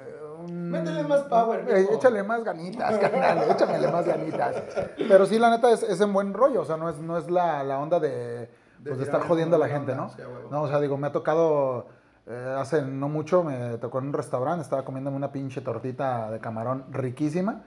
[0.73, 4.55] Métele más power, Eh, échale más ganitas, carnal, échamele más ganitas.
[4.97, 7.29] Pero sí, la neta es, es en buen rollo, o sea, no es, no es
[7.29, 8.49] la, la onda de,
[8.83, 10.09] pues, de estar tirarle jodiendo a la gente, ¿no?
[10.51, 11.85] No, o sea, digo, me ha tocado.
[12.27, 16.39] eh, hace no mucho me tocó en un restaurante, estaba comiéndome una pinche tortita de
[16.39, 17.61] camarón riquísima.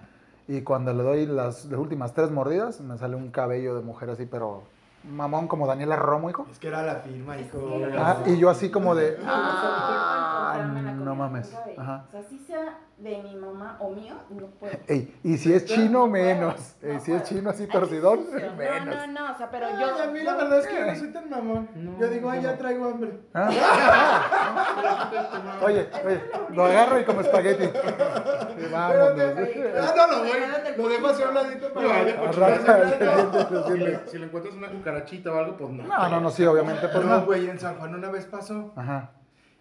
[0.48, 4.10] Y cuando le doy las, las últimas tres mordidas, me sale un cabello de mujer
[4.10, 4.62] así, pero
[5.02, 6.46] mamón como Daniela Romo, hijo.
[6.50, 7.58] Es que era la firma, hijo.
[7.98, 9.18] Ah, y yo así como de.
[9.26, 11.54] Ah, encontrarme la no comida mames.
[11.76, 12.04] Ajá.
[12.08, 14.72] O sea, si sea de mi mamá o mío, no puedo.
[14.86, 16.76] Ey, y si es chino, No menos.
[16.82, 18.20] no Ey, si es chino así torcidón,
[18.56, 18.86] menos.
[18.86, 20.02] No, no, no, o sea, pero Ay, yo.
[20.02, 21.68] a mí la yo- verdad es que yo no soy tan mamón.
[21.74, 22.58] No, yo digo, ay, ya no.
[22.58, 23.20] traigo hambre.
[23.34, 23.50] Ah,
[25.62, 26.20] Oye, oye,
[26.54, 27.64] lo agarro y como espagueti.
[28.56, 29.12] Espérate, vámonos.
[29.76, 30.30] Ah, no, lo voy.
[30.76, 31.86] Lo dejo así a un ladito para.
[34.06, 35.84] Si le, encuentras una cucarachita o algo, pues no.
[35.84, 37.24] No, no, no, sí, obviamente, pues No, no.
[37.26, 39.10] güey, en San Juan una vez pasó Ajá.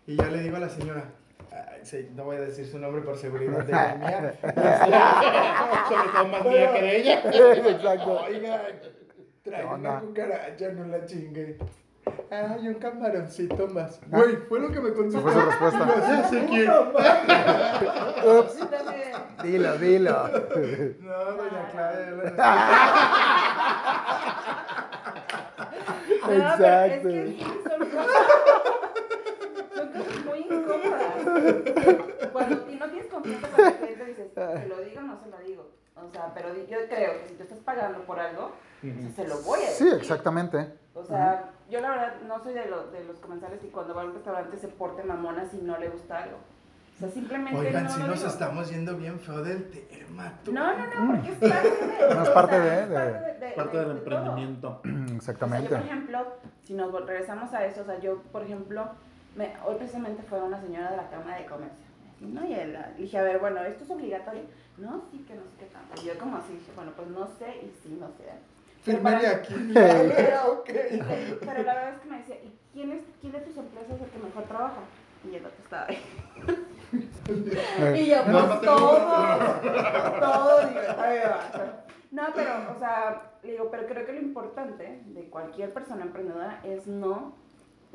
[0.07, 1.05] Y ya le digo a la señora,
[1.51, 4.33] ay, no voy a decir su nombre por seguridad de la mía.
[5.89, 7.21] Sobre todo más mía que de ella.
[7.69, 8.21] Exacto.
[8.21, 8.61] Oiga,
[9.43, 11.57] trae una cucaracha, no la chingue.
[12.29, 13.99] Ay, un camaroncito más.
[14.07, 15.21] Güey, fue lo que me contestó.
[15.21, 15.95] Fue su respuesta.
[16.07, 16.69] Ya sé quién.
[16.69, 18.59] Ups,
[19.43, 20.29] dilo, dilo.
[21.01, 22.11] No, doña Claudia.
[26.05, 27.09] No, pero Exacto.
[27.09, 28.27] Es que sí, son cosas,
[29.75, 29.87] son
[30.45, 32.29] incómodas.
[32.31, 35.37] Cuando no tienes confianza con el cliente, dices, ¿se lo digo o no se lo
[35.39, 35.69] digo?
[35.95, 36.87] O sea, pero yo creo
[37.21, 39.99] que si te estás pagando por algo, o sea, se lo voy a Sí, decir.
[40.01, 40.73] exactamente.
[40.93, 44.01] O sea, yo la verdad no soy de, lo- de los comensales y cuando va
[44.01, 46.37] a un restaurante se porte mamona si no le gusta algo.
[46.95, 48.29] O sea, simplemente Oigan, no si lo nos digo.
[48.29, 50.53] estamos yendo bien feo del tema, tú.
[50.53, 52.13] No, no, no, porque es parte de...
[52.15, 54.81] No, es parte de- de- parte de- Parte de- del emprendimiento.
[54.85, 55.69] O sea, yo, Exactamente.
[55.69, 56.27] por ejemplo,
[56.63, 58.85] si nos regresamos a eso, o sea, yo, por ejemplo,
[59.35, 61.85] me, hoy precisamente fue una señora de la Cámara de Comercio.
[62.21, 62.45] ¿no?
[62.45, 64.43] Y él, le dije, a ver, bueno, ¿esto es obligatorio?
[64.77, 66.01] No, sí, que no sé qué tanto.
[66.01, 68.23] Y yo como así dije, bueno, pues no sé y sí, no sé.
[68.85, 69.53] Pero para- aquí.
[69.73, 74.01] Pero, la verdad es que me decía, ¿y quién, es, quién de tus empresas es
[74.01, 74.81] el que mejor trabaja?
[75.29, 76.03] Y el otro estaba ahí.
[77.95, 78.97] Y yo, pues no te todo,
[80.19, 81.83] todo, digo, ahí va.
[82.11, 86.61] No, pero, o sea, le digo, pero creo que lo importante de cualquier persona emprendedora
[86.63, 87.33] es no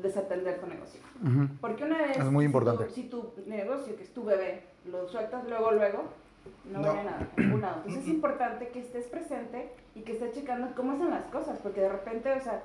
[0.01, 0.99] desatender tu negocio.
[1.23, 1.47] Ujú.
[1.59, 2.85] Porque una vez, Es muy si importante.
[2.85, 6.03] tu- Si tu, negocio, que es tu bebé, lo sueltas luego, luego,
[6.65, 6.87] no, No.
[6.89, 7.27] vale nada.
[7.37, 7.77] ningún lado.
[7.77, 11.81] Entonces es importante que estés presente y que estés checando cómo hacen las cosas, porque
[11.81, 12.63] de repente, o sea,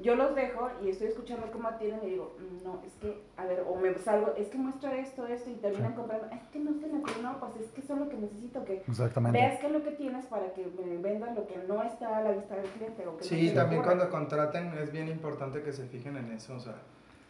[0.00, 3.44] yo los dejo y estoy escuchando cómo atienden y digo, "Mm, no, es que, a
[3.44, 6.72] ver, o me salgo, es que muestra esto, esto, y terminan comprando, es que no
[6.72, 9.38] se ocurrió, no, pues es que eso es lo que necesito, que Exactamente.
[9.38, 12.22] veas qué es lo que tienes para que me vendan lo que no está a
[12.22, 13.06] la vista del cliente.
[13.06, 16.32] O que no Sí, le también cuando contraten es bien importante que se fijen en
[16.32, 16.76] eso, o sea.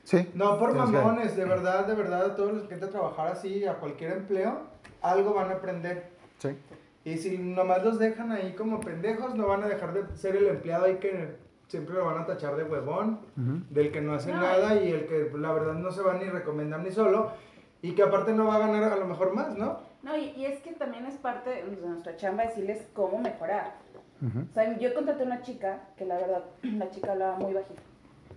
[0.05, 0.31] Sí.
[0.35, 3.65] No, por Tienes que- mamones, de verdad, de verdad, todos los que a trabajar así
[3.65, 4.61] a cualquier empleo,
[5.01, 6.11] algo van a aprender.
[6.39, 6.57] Sí.
[7.05, 10.47] Y si nomás los dejan ahí como pendejos, no van a dejar de ser el
[10.49, 11.37] empleado ahí que
[11.73, 13.63] siempre lo van a tachar de huevón, Ujú.
[13.71, 14.43] del que no hace No.
[14.43, 17.33] nada y el que la verdad no se va ni recomendar ni solo
[17.81, 19.81] y que aparte no va a ganar a lo mejor más, ¿no?
[20.03, 23.77] No, y, y es que también es parte de nuestra chamba decirles cómo mejorar.
[24.21, 24.41] Ujú.
[24.51, 27.81] O sea, yo contraté a una chica que la verdad, la chica hablaba muy bajito.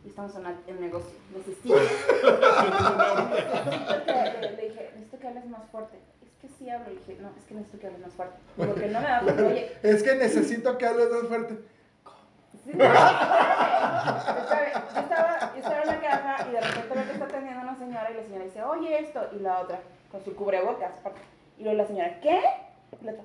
[0.06, 1.12] Y estamos en el- negocio.
[4.06, 5.98] Que, le dije, necesito que hables más fuerte.
[6.24, 6.91] Es que sí hablo.
[6.91, 8.38] Y dije, no, es que necesito que hables más fuerte.
[8.56, 11.58] Porque no me da oye, Es que necesito que hables más fuerte.
[12.65, 12.84] Sí, no.
[12.84, 12.89] Yo
[15.01, 18.12] estaba, yo estaba en la caja y de repente veo que está atendiendo una señora
[18.12, 19.80] y la señora dice, oye esto, y la otra,
[20.12, 20.91] con su cubrebocas.
[21.58, 22.41] Y luego la señora, ¿qué?
[23.01, 23.23] Y la otra,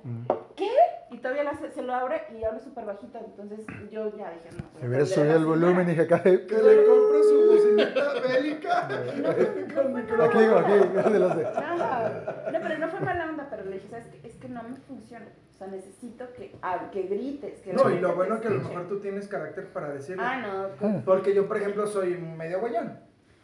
[0.55, 0.69] ¿qué?
[1.11, 3.17] Y todavía la- se, se lo abre y habla súper bajito.
[3.19, 4.63] Entonces yo ya dije, no.
[4.79, 6.21] Si hubieras subido el volumen y dije acá.
[6.23, 8.87] Que le compro su bocinita bélica.
[8.87, 11.43] Aquí, digo, aquí, de los de.
[11.43, 14.27] No, no, pero no fue mala onda, pero le dije, ¿sabes qué?
[14.27, 15.25] Es que no me funciona.
[15.61, 16.55] O sea, necesito que,
[16.91, 17.59] que grites.
[17.61, 20.23] Que No, y lo bueno te que a lo mejor tú tienes carácter para decirlo.
[20.25, 21.03] Ah, no.
[21.05, 22.97] Porque yo, por ejemplo, soy medio guayón.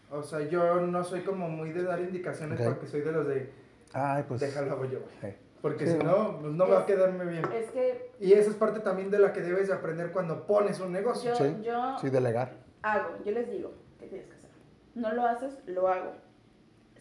[0.10, 2.66] O sea, yo no soy como muy de dar indicaciones Ok.
[2.66, 3.52] porque soy de los de
[3.94, 4.40] Ay, pues.
[4.42, 5.00] déjalo hago yo.
[5.22, 5.28] sí.
[5.62, 6.06] Porque Sí, si ¿no?
[6.34, 7.44] no, pues no va a quedarme bien.
[7.54, 10.80] Es que Y esa es parte también de la que debes de aprender cuando pones
[10.80, 11.32] un negocio.
[11.32, 12.54] yo, Sí, yo sí, delegar.
[12.82, 14.50] hago, yo les digo, ¿qué tienes que hacer?
[14.96, 16.14] No lo haces, lo hago.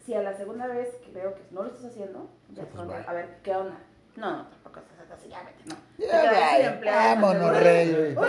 [0.05, 3.07] Si a la segunda vez que veo que no lo estás haciendo, ya es pues,
[3.07, 3.77] a ver, ¿qué onda?
[4.15, 5.75] No, no, tampoco estás vete, no.
[5.97, 8.13] Ya, vámonos, rey.
[8.15, 8.21] Yo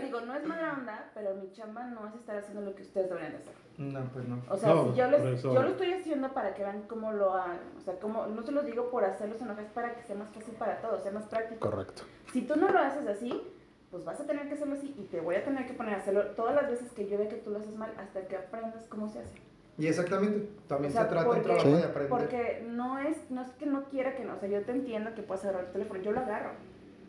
[0.02, 3.08] digo, no es mala onda, pero mi chamba no es estar haciendo lo que ustedes
[3.08, 3.54] deberían de hacer.
[3.78, 4.42] No, pues no.
[4.48, 7.34] O sea, No, si yo, les, yo lo estoy haciendo para que vean cómo lo
[7.34, 7.60] hagan.
[7.78, 10.28] O sea, como, no se los digo por hacerlos enojar, es para que sea más
[10.30, 11.70] fácil para todos, sea más práctico.
[11.70, 12.02] Correcto.
[12.32, 13.42] Si tú no lo haces así,
[13.90, 15.98] pues vas a tener que hacerlo así y te voy a tener que poner a
[15.98, 18.86] hacerlo todas las veces que yo vea que tú lo haces mal hasta que aprendas
[18.88, 19.49] cómo se hace.
[19.78, 22.08] Y exactamente, también O sea, se trata porque- un trabajo de aprender.
[22.10, 25.14] Porque no es, no es que no quiera que no, o sea, yo te entiendo
[25.14, 26.50] que puedas agarrar el teléfono, yo lo agarro.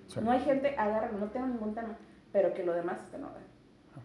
[0.08, 0.20] Sí.
[0.22, 1.98] No hay gente, agárralo, no tengo ningún tema,
[2.32, 3.44] pero que lo demás esté en orden.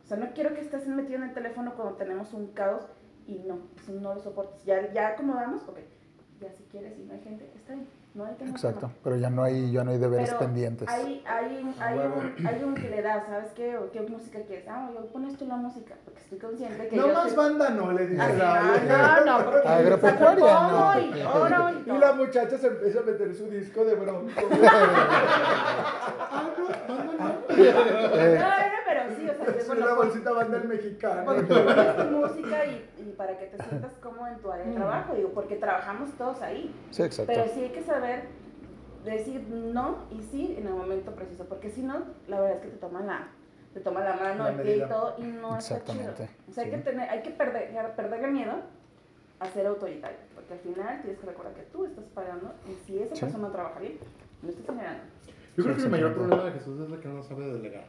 [0.03, 2.87] O sea, no quiero que estés metido en el teléfono cuando tenemos un caos
[3.27, 4.65] y no, eso no lo soportes.
[4.65, 5.79] Ya, ya acomodamos, ok,
[6.41, 8.51] ya si quieres y no hay gente, está bien, no hay tema.
[8.51, 10.89] Exacto, pero ya no hay, ya no hay deberes Pero pendientes.
[10.89, 11.75] Hay, hay, un,
[12.47, 13.77] hay un que le da, ¿sabes qué?
[13.77, 14.67] O qué música quieres.
[14.69, 17.71] Ah, yo pones tú la música, porque estoy consciente que No yo más soy- banda
[17.71, 21.71] no, le dice Ah, la- no, no, no, porque Agropecuaria, saco no.
[21.71, 24.31] y y Y la muchacha se empieza a meter su disco de bronco.
[27.49, 28.76] Eh, No, no, pero
[29.35, 31.25] sí, o sea, Es bueno, una bolsita banda el mexicano.
[31.25, 35.15] pones tu música y, y para que te sientas cómodo en tu área de trabajo,
[35.15, 36.75] digo, porque trabajamos todos ahí.
[36.91, 37.33] sí, exacto.
[37.35, 38.25] Pero sí hay que saber
[39.05, 42.69] decir no y sí en el momento preciso, porque si no, la verdad es que
[42.71, 43.29] te toman la,
[43.73, 46.13] te toman la mano, La el pie y todo, y no está chido.
[46.49, 48.53] O sea, hay que tener, hay que perder, perderle miedo
[49.39, 52.99] a ser autoritario, porque al final tienes que recordar que tú estás pagando y si
[53.01, 53.21] esa Sí.
[53.23, 53.99] persona trabaja bien,
[54.43, 55.03] no estás generando.
[55.57, 57.85] Yo creo que el mayor problema de Jesús es de que no sabe delegar.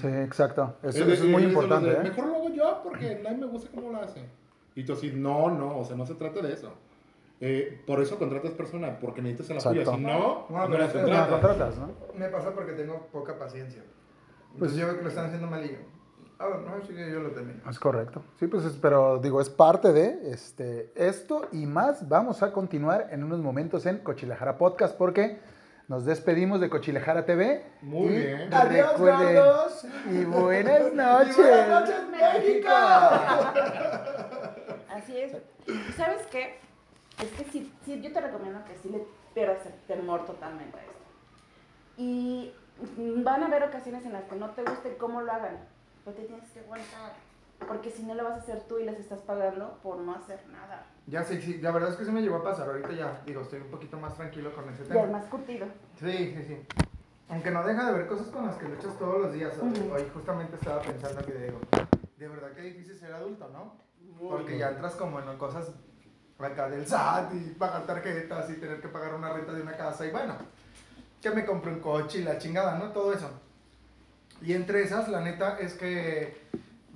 [0.00, 0.76] Sí, exacto.
[0.82, 1.90] Eso, Él- eso es él muy de los importante.
[1.90, 2.02] de, ¿eh?
[2.02, 4.24] Mejor lo hago yo porque nadie me gusta cómo lo hace.
[4.76, 6.72] Y tú así, no, no, o sea, no se trata de eso.
[7.40, 9.80] Eh, por eso contratas personas, porque necesitas el apoyo.
[9.80, 9.98] Exacto.
[9.98, 11.28] Si no, No, no, la es que No, contratas.
[11.30, 11.90] contratas, ¿no?
[12.18, 13.82] Me pasa porque tengo poca paciencia.
[13.82, 15.78] Pues- Entonces yo veo que lo están haciendo mal y yo.
[16.38, 17.60] Ah, no, sí que yo lo termino.
[17.70, 18.22] Es correcto.
[18.40, 22.08] Sí, pues, es- pero digo, es parte de este, esto y más.
[22.08, 25.38] Vamos a continuar en unos momentos en Cochilejara Podcast porque
[25.88, 27.64] nos despedimos de Cochilejara TV.
[27.82, 28.54] Muy Y bien.
[28.54, 29.86] Adiós, recuerden- gordos.
[30.10, 31.38] Y buenas noches.
[31.38, 32.68] Y buenas noches, México.
[34.90, 35.32] Así es.
[35.66, 36.58] ¿Y sabes qué?
[37.22, 40.80] Es que sí, sí, yo te recomiendo que sí le pierdas el temor totalmente a
[40.80, 40.92] esto.
[41.96, 42.52] Y
[43.22, 45.58] van a haber ocasiones en las que no te guste cómo lo hagan,
[46.04, 47.12] pero te tienes que aguantar.
[47.66, 50.46] Porque si no lo vas a hacer tú y les estás pagando por no hacer
[50.48, 50.86] nada.
[51.06, 52.68] Ya sí, sí, la verdad es que se me llegó a pasar.
[52.68, 55.18] Ahorita ya, digo, estoy un poquito más tranquilo con ese Ya es tema.
[55.18, 55.66] más curtido.
[55.98, 56.66] Sí, sí, sí.
[57.28, 59.54] Aunque no deja de ver cosas con las que luchas todos los días.
[59.58, 61.58] Hoy justamente estaba pensando que digo,
[62.18, 63.76] de verdad que difícil ser adulto, ¿no?
[64.28, 65.70] Porque ya entras como en cosas
[66.38, 70.04] acá del SAT y pagar tarjetas y tener que pagar una renta de una casa
[70.04, 70.34] y bueno,
[71.22, 72.90] que me compré un coche y la chingada, ¿no?
[72.92, 73.30] Todo eso.
[74.42, 76.36] Y entre esas, la neta es que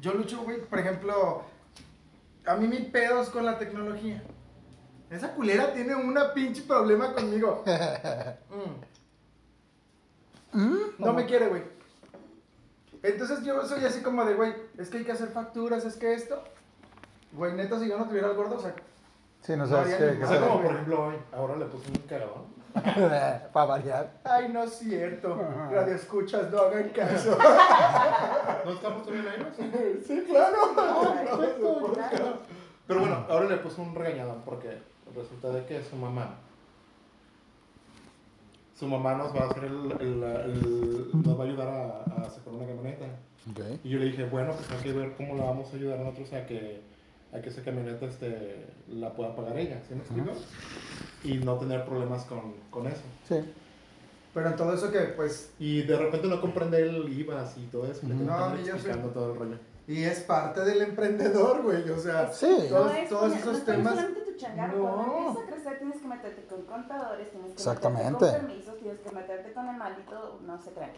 [0.00, 1.42] yo lucho, güey, por ejemplo,
[2.46, 4.22] a mí mi pedos con la tecnología.
[5.10, 7.64] Esa culera tiene una pinche problema conmigo.
[10.50, 10.94] Mm.
[10.98, 11.62] No me quiere, güey.
[13.02, 16.14] Entonces yo soy así como de, güey, es que hay que hacer facturas, es que
[16.14, 16.42] esto.
[17.32, 18.74] Güey, neta, si yo no tuviera el gordo, o sea,
[19.42, 22.57] Sí, no sabes qué, O sea, como por ejemplo hoy, ahora le puse un cagadón.
[23.52, 24.10] Para variar.
[24.24, 25.36] ay, no es cierto.
[25.70, 27.36] Radio escuchas, no hagan caso.
[28.64, 30.02] ¿No estamos todavía en ahí?
[30.06, 30.56] sí, claro.
[30.76, 32.38] Perfecto, claro.
[32.86, 34.78] Pero bueno, ahora le puse un regañadón porque
[35.14, 36.36] resulta de que su mamá,
[38.78, 42.30] su mamá nos va a hacer el, el- el- nos va a ayudar a, a
[42.30, 43.06] sacar una camioneta.
[43.82, 46.32] Y yo le dije, bueno, pues hay que ver cómo la vamos a ayudar nosotros
[46.34, 46.82] a que,
[47.32, 50.32] a que esa camioneta este, la pueda pagar ella, ¿sí me explico?
[51.24, 53.02] Y no tener problemas con, con eso.
[53.28, 53.36] Sí.
[54.34, 57.86] Pero en todo eso que, pues, Y de repente no comprende el IVA y todo
[57.90, 58.00] eso.
[58.00, 58.70] tengo que No, yo sé.
[58.72, 59.56] explicando todo el rollo.
[59.86, 62.30] y es parte del emprendedor, güey, o sea.
[62.32, 62.46] Sí.
[62.68, 64.78] Todos- no es todos poner- esos no es temas- tu changarro.
[64.78, 64.84] No.
[64.84, 68.10] Cuando empiezas a crecer tienes que meterte con contadores, tienes que Exactamente.
[68.12, 70.90] meterte con permisos, tienes que meterte con el maldito, no se crean.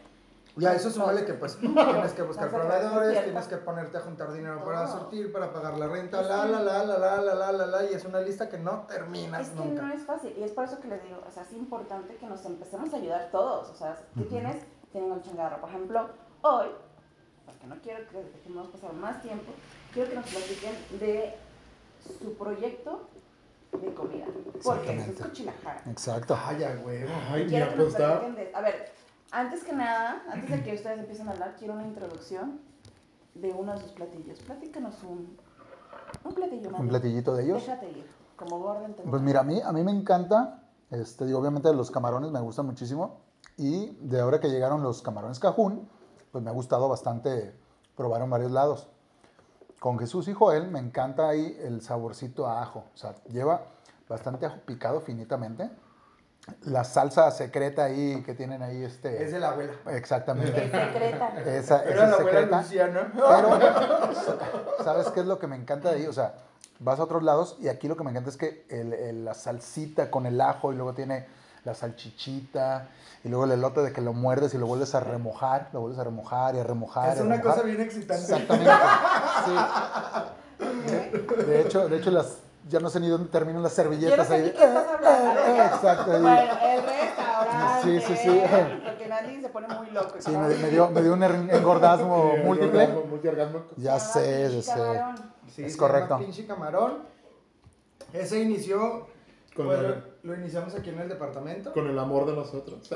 [0.57, 4.33] Y a eso súmale que pues tienes que buscar proveedores, tienes que ponerte a juntar
[4.33, 7.53] dinero para surtir, para pagar la renta, Es la, la, la, la, la, la, la,
[7.53, 9.83] la, la, y es una lista que no terminas Es que nunca.
[9.83, 12.27] no es fácil y es por eso que les digo, o sea, es importante que
[12.27, 13.71] nos empecemos a ayudar todos.
[13.71, 15.61] O sea, tú tienes, tienen un changarro.
[15.61, 16.09] Por ejemplo,
[16.43, 16.69] hoy,
[17.47, 19.53] porque no quiero que dejemos pasar más tiempo,
[19.93, 21.37] quiero que nos platiquen de
[22.19, 23.09] su proyecto
[23.73, 24.27] de comida.
[24.65, 25.83] Porque es cochilajara.
[25.89, 26.37] Exacto.
[26.45, 27.11] Ay, a huevo.
[27.31, 28.51] Ay, pues platiquen de...
[28.55, 28.93] A ver,
[29.33, 32.61] antes que nada, antes de que ustedes empiecen a hablar, quiero una introducción
[33.35, 34.39] de uno de sus platillos.
[34.41, 35.37] Platícanos un,
[36.25, 36.81] un platillo más.
[36.81, 37.67] Un platillito de ellos.
[37.67, 38.95] Déjate ir, como Gordon.
[39.09, 42.67] Pues mira, a mí, a mí me encanta, este, digo, obviamente los camarones me gustan
[42.67, 43.21] muchísimo
[43.57, 45.89] y de ahora que llegaron los camarones cajún,
[46.33, 47.55] pues me ha gustado bastante
[47.97, 48.89] probar en varios lados.
[49.79, 53.63] Con Jesús y Joel me encanta ahí el saborcito a ajo, o sea, lleva
[54.09, 55.71] bastante ajo picado finitamente.
[56.63, 59.23] La salsa secreta ahí que tienen ahí, este...
[59.23, 59.73] Es de la abuela.
[59.91, 60.65] Exactamente.
[60.65, 61.33] Es secreta.
[61.47, 62.63] Esa, Era esa la abuela secreta.
[62.63, 63.13] Luciana.
[63.15, 64.39] Pero, sa-
[64.85, 66.07] ¿sabes qué es lo que me encanta de ahí?
[66.07, 66.35] O sea,
[66.81, 69.35] vas a otros lados y aquí lo que me encanta es que el- el- la
[69.35, 71.27] salsita con el ajo y luego tiene
[71.65, 72.89] la salchichita,
[73.23, 75.99] y luego el elote de que lo muerdes y lo vuelves a remojar, lo vuelves
[76.01, 77.13] a remojar y a remojar.
[77.13, 77.55] Es a una remojar.
[77.57, 78.23] cosa bien excitante.
[78.23, 78.73] Exactamente.
[79.45, 79.53] sí.
[81.47, 84.27] De hecho, de hecho las, ya no sé ni dónde terminan las Yo no servilletas
[84.29, 84.41] sé ahí.
[84.43, 85.41] ni de- qué estás hablando.
[85.41, 86.13] eh, eh, exacto.
[86.13, 86.21] ahí.
[86.23, 87.83] Bueno, el restaurante.
[87.83, 88.43] Sí, sí, sí.
[88.85, 90.15] Porque nadie se pone muy loco.
[90.19, 92.81] Sí, me, me dio, me dio un er- engordasmo Sí, múltiple.
[92.83, 93.63] orgasmo, multiorgasmo.
[93.77, 95.03] Ya sé, ya sé.
[95.55, 96.19] Sí, Es correcto.
[96.19, 96.99] Pinche Camarón.
[98.13, 99.07] Ese inició,
[99.55, 101.73] Con pues, el- lo, iniciamos aquí en el departamento.
[101.73, 102.89] Con el amor de nosotros.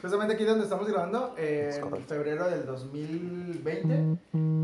[0.00, 4.18] Justamente aquí donde estamos grabando, eh, en febrero del 2020,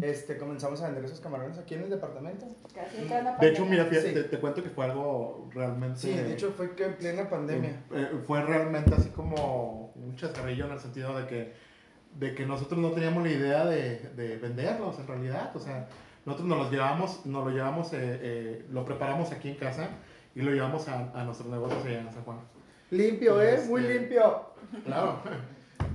[0.06, 2.46] este, comenzamos a vender esos camarones aquí en el departamento.
[2.74, 4.14] Casi en cada De hecho, mira, fíjate, Sí.
[4.14, 5.98] te, te cuento que fue algo realmente.
[5.98, 7.82] Sí, de hecho fue que en plena pandemia.
[7.92, 11.52] Eh, fue realmente así como un chascarrillo en el sentido de que,
[12.14, 15.50] de que nosotros no teníamos la idea de, de venderlos en realidad.
[15.56, 15.88] O sea,
[16.24, 19.88] nosotros nos los llevamos, nos lo llevamos, eh, eh, lo preparamos aquí en casa
[20.36, 22.38] y lo llevamos a, a nuestros negocios allá en San Juan.
[22.90, 23.54] Limpio, ¿eh?
[23.56, 24.42] Este- Muy limpio.
[24.84, 25.18] Claro.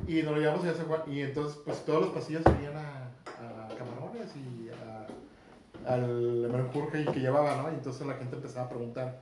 [0.08, 1.02] Y nos lo llevamos allá a San Juan.
[1.08, 3.08] Y entonces, pues todos los pasillos salían a,
[3.40, 7.72] a camarones y a, al menjurje que llevaba, ¿no?
[7.72, 9.20] Y entonces la gente empezaba a preguntar.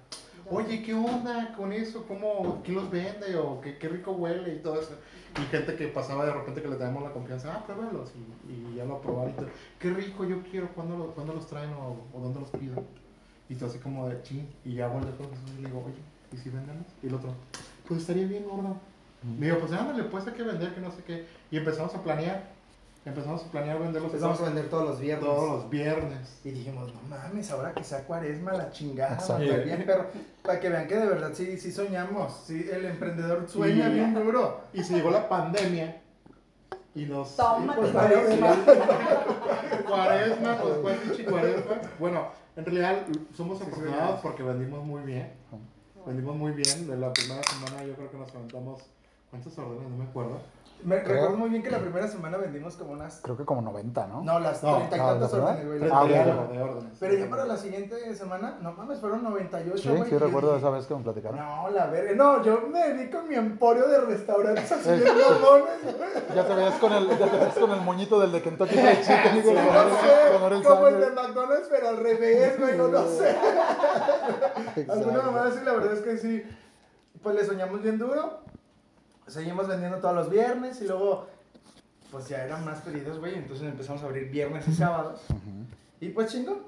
[0.52, 2.06] Oye, ¿qué onda con eso?
[2.08, 3.36] ¿Cómo, ¿Quién los vende?
[3.38, 4.56] ¿O qué, qué rico huele?
[4.56, 4.94] Y todo eso.
[5.40, 8.12] Y gente que pasaba de repente que le tenemos la confianza, ah, pruébalos.
[8.48, 9.34] Y, y ya lo probaron.
[9.78, 10.70] Qué rico, yo quiero.
[10.74, 12.84] ¿Cuándo, lo- cuándo los traen o, o dónde los pido?
[13.50, 14.48] Y todo así como de ching.
[14.64, 15.96] Y ya vuelve con Jesús y le digo, oye,
[16.32, 16.86] ¿y si vendemos?
[17.04, 17.34] Y el otro,
[17.88, 18.78] pues estaría bien, gordo.
[19.38, 21.26] Me digo, pues ándale, pues hay que vender, que no sé qué.
[21.52, 22.58] Y empezamos a planear.
[23.06, 25.26] Empezamos a planear venderlos Empezamos a vender todos los viernes.
[25.26, 26.40] todos los viernes.
[26.44, 30.06] Y dijimos, no mames, ahora que sea cuaresma, la chingada, bien, pero
[30.44, 34.14] para que vean que de verdad sí, sí soñamos, sí, el emprendedor sueña Y- bien
[34.14, 34.62] duro.
[34.74, 36.02] Y se llegó la pandemia
[36.94, 37.36] y nos...
[37.38, 38.56] Tómate, Pues, cuaresma.
[39.88, 40.78] Cuaresma, pues
[41.76, 41.90] fue.
[42.00, 43.06] Bueno, en realidad
[43.36, 44.20] somos sí, afortunados sí.
[44.24, 45.32] porque vendimos muy bien.
[46.06, 46.88] Vendimos muy bien.
[46.88, 48.84] De la primera semana yo creo que nos aventamos...
[49.30, 49.88] ¿Cuántas órdenes?
[49.88, 50.42] No me acuerdo.
[50.82, 53.62] Me Creo- recuerdo muy bien que la primera semana vendimos como unas, Creo que como
[53.62, 54.24] 90, ¿no?
[54.24, 55.92] no, las No, treinta y no, tantas órdenes, güey.
[55.92, 56.98] Ah, de órdenes.
[57.00, 60.04] Pero ya para la siguiente semana, no mames, fueron 98, Sí, güey.
[60.06, 61.38] sí yo recuerdo dije, esa vez que me platicaron.
[61.38, 65.84] No, la verga, no, yo me vi con mi emporio de restaurantes así bien mamones,
[65.84, 66.36] güey.
[66.36, 69.02] Ya te veías con el, ya te veías con el moñito del de Kentucky Fried
[69.02, 69.44] Chicken.
[69.44, 71.10] Sí, no sé, como el de.
[71.12, 73.36] McDonald's, pero al revés, güey, no, no sé.
[74.90, 76.44] Alguna mamada sí, la verdad es que sí.
[77.22, 78.40] Pues le soñamos bien duro.
[79.30, 81.28] Seguimos vendiendo todos los viernes y luego,
[82.12, 83.36] pues ya eran más pedidos, güey.
[83.36, 85.22] Entonces empezamos a abrir viernes y sábados.
[85.30, 85.66] Ujú,
[86.02, 86.60] Y pues chingón.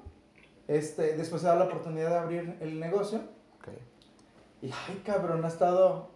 [0.68, 3.20] Este, después se da la oportunidad de abrir el negocio.
[3.60, 3.68] ok.
[4.62, 6.10] Y ay, cabrón, ha estado.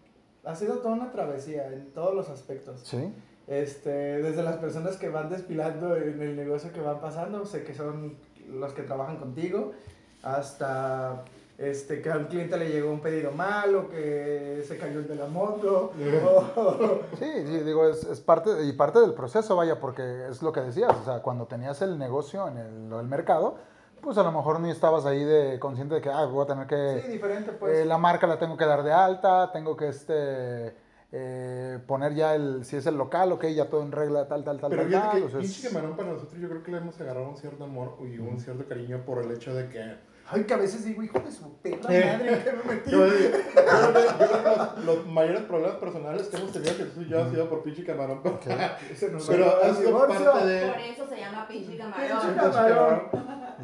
[0.43, 2.81] Ha sido toda una travesía en todos los aspectos.
[2.83, 3.11] Sí.
[3.47, 7.73] Este, desde las personas que van desfilando en el negocio que van pasando, sé que
[7.73, 8.15] son
[8.49, 9.73] los que trabajan contigo,
[10.21, 11.23] hasta
[11.57, 15.07] este, que a un cliente le llegó un pedido mal o que se cayó el
[15.07, 15.91] de la moto.
[16.25, 20.51] o- Sí, sí, digo, es, es parte, y parte del proceso, vaya, porque es lo
[20.51, 23.55] que decías, o sea, cuando tenías el negocio en el, lo del mercado,
[24.01, 26.67] pues a lo mejor ni estabas ahí de consciente de que, ah, voy a tener
[26.67, 27.77] que, sí, diferente pues.
[27.79, 30.75] eh, la marca la tengo que dar de alta, tengo que, este,
[31.11, 34.59] eh, poner ya el, si es el local, ok, ya todo en regla, tal, tal,
[34.59, 36.77] tal, Pero tal, fíjate tal, que o sea, es- para nosotros yo creo que le
[36.77, 40.14] hemos agarrado un cierto amor y un cierto cariño por el hecho de que...
[40.27, 42.91] Ay, que a veces digo, hijo de su perra madre, que me metí.
[42.91, 47.29] Yo, yo que- que los, mayores problemas personales que hemos tenido Jesús y yo ha
[47.29, 48.21] sido por pinche camarón.
[49.11, 50.31] Nos Pero ha sido divorcio.
[50.31, 50.67] parte de...
[50.71, 53.09] Por eso se llama pinche Pinche camarón.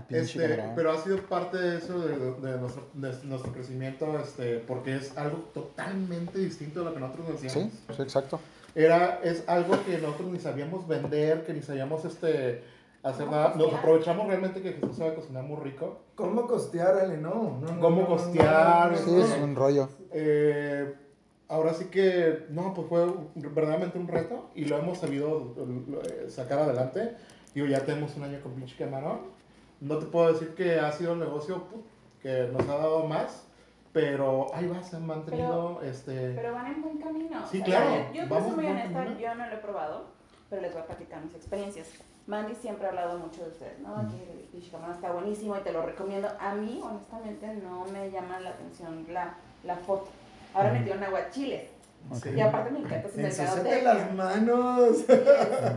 [0.07, 0.73] pinche Este, camarón.
[0.75, 5.17] pero ha sido parte de eso, de, de nuestro, de nuestro crecimiento, este, porque es
[5.17, 7.71] algo totalmente distinto de lo que nosotros hacíamos.
[7.73, 8.39] Sí, sí, exacto.
[8.75, 12.63] Era, es algo que nosotros ni sabíamos vender, que ni sabíamos este,
[13.03, 13.49] hacer ¿Cómo nada.
[13.49, 13.79] Nos costear?
[13.79, 15.99] aprovechamos realmente que Jesús sabe cocinar muy rico.
[16.15, 17.17] ¿Cómo costear, Ale?
[17.17, 17.79] No, no, no.
[17.79, 18.91] ¿Cómo no, costear?
[18.91, 19.89] no, no, Sí, es un rollo.
[20.11, 20.93] Eh,
[21.47, 25.55] ahora sí que, no, pues fue verdaderamente un reto y lo hemos sabido
[26.03, 27.15] eh, sacar adelante.
[27.53, 29.19] Digo, ya tenemos un año con pinche camarón.
[29.79, 31.63] No te puedo decir que ha sido un negocio
[32.21, 33.47] que nos ha dado más,
[33.91, 36.33] pero ahí va, se han mantenido, este...
[36.35, 37.39] Pero van en buen camino.
[37.49, 39.19] Sí, O sea, claro, Yo, yo vamos soy muy honesta, camino.
[39.19, 40.05] yo no lo he probado,
[40.51, 41.87] pero les voy a platicar mis experiencias.
[42.31, 44.07] Mandy siempre ha hablado mucho de ustedes, ¿no?
[44.09, 46.29] Que camarón está buenísimo y te lo recomiendo.
[46.39, 49.35] A mí, honestamente, no me llama la atención la,
[49.65, 50.07] la foto.
[50.53, 51.69] Ahora metieron aguachiles.
[52.09, 52.27] Ok.
[52.35, 53.93] Y aparte me encanta ese Ensúciate mercadotecnia.
[53.93, 54.97] las manos.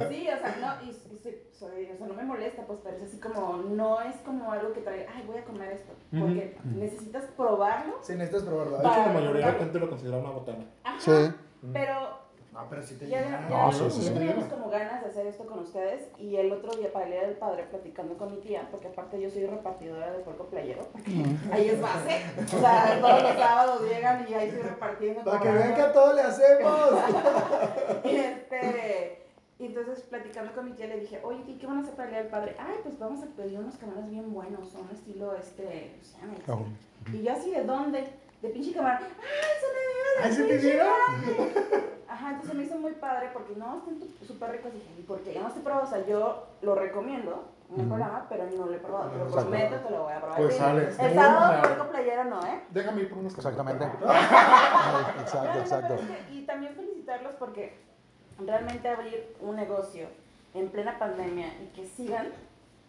[0.09, 2.97] Sí, o sea, no, y, y soy- soy- o sea, no me molesta, pues, pero
[2.99, 6.57] es así como, no es como algo que trae, ay, voy a comer esto, porque
[6.65, 7.95] necesitas probarlo.
[8.01, 8.79] Sí, necesitas probarlo.
[8.79, 10.65] De hecho, la mayoría de la gente lo considera una botana.
[10.85, 11.33] Ajá, Sí.
[11.73, 12.24] pero
[12.55, 14.15] No, pero si te Ya, No, sí, sí, ya sí.
[14.15, 17.23] teníamos como ganas de hacer esto con ustedes y el otro día para el día
[17.23, 21.25] del padre platicando con mi tía, porque aparte yo soy repartidora de puerco playero, porque
[21.51, 25.25] ahí es base, o sea, todos los sábados llegan y ahí estoy repartiendo.
[25.25, 26.91] Para que vean que a todos le hacemos.
[28.05, 29.23] Y este,
[29.59, 32.05] y entonces platicando con mi tía le dije, oye, ¿y qué van a hacer para
[32.05, 32.55] el día del padre?
[32.57, 36.19] Ay, pues vamos a pedir unos camarones bien buenos, son estilo este, y así.
[36.47, 36.65] Oh.
[37.13, 38.05] Y yo así, ¿de dónde?
[38.43, 39.09] De pinche camarón.
[39.19, 41.94] ¡Ay, son de ¿Ahí se pinche pidieron?
[42.15, 44.73] Ajá, entonces me hizo muy padre porque no, están súper ricos.
[44.73, 45.35] Dije, ¿y por qué?
[45.35, 47.89] Yo no estoy probado, o sea, yo lo recomiendo, Ujú.
[47.89, 49.11] programa, pero no lo he probado.
[49.11, 50.37] Te lo prometo, te lo voy a probar.
[50.37, 50.89] Pues Sí, sale.
[50.97, 52.63] El sábado puerco playero no, ¿eh?
[52.71, 53.85] Déjame ir por unos Exactamente.
[55.23, 55.97] Exacto, exacto.
[56.31, 57.77] y también felicitarlos porque
[58.39, 60.07] realmente abrir un negocio
[60.55, 62.29] en plena pandemia y que sigan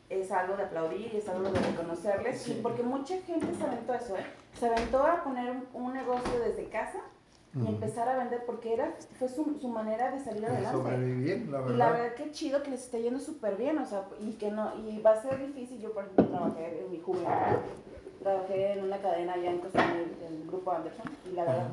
[0.07, 2.47] es algo de aplaudir y es algo de reconocerles.
[2.47, 4.25] Y porque mucha gente se aventó a eso, ¿eh?
[4.53, 6.99] Se aventó a poner un, un negocio desde casa
[7.55, 10.77] y empezar a vender porque era, fue su, su manera de salir De adelante.
[10.77, 12.13] sobrevivir, la Y la verdad.
[12.15, 15.11] que chido que les está yendo súper bien, o sea, y que no, y va
[15.11, 17.29] a ser difícil, yo por ejemplo trabajé en mi juventud,
[18.21, 21.67] trabajé en una cadena allá en Costa en el grupo Anderson, y la verdad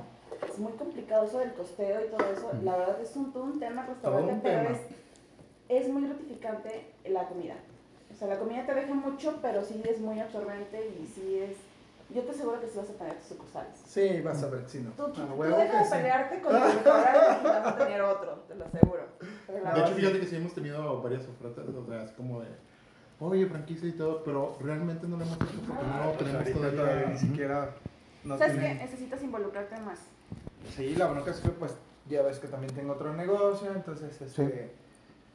[0.49, 3.59] es muy complicado eso del costeo y todo eso, la verdad es un, todo un
[3.59, 4.79] tema pero es,
[5.69, 7.55] es muy gratificante la comida.
[8.13, 11.57] O sea, la comida te deja mucho, pero sí es muy absorbente y sí es,
[12.13, 13.79] yo te aseguro que sí vas a tener tus sucursales.
[13.87, 14.91] Sí, vas a ver si no.
[14.91, 15.91] Tú, tú, A tú que de sí.
[15.91, 19.03] pelearte con tu restaurante y vas a tener otro, te lo aseguro.
[19.49, 22.49] De hecho, fíjate que sí hemos tenido varias ofertas, o sea, es como de,
[23.21, 26.59] oye, franquicia y todo, pero realmente no lo hemos hecho porque no Pues tenemos ahorita
[26.59, 26.81] todavía.
[26.83, 27.71] todavía ni siquiera.
[28.25, 28.61] No ¿Sabes qué?
[28.61, 29.99] tienen- Necesitas involucrarte más.
[30.77, 31.75] Sí, la bronca es que pues
[32.09, 34.73] ya ves que también tengo otro negocio, entonces este,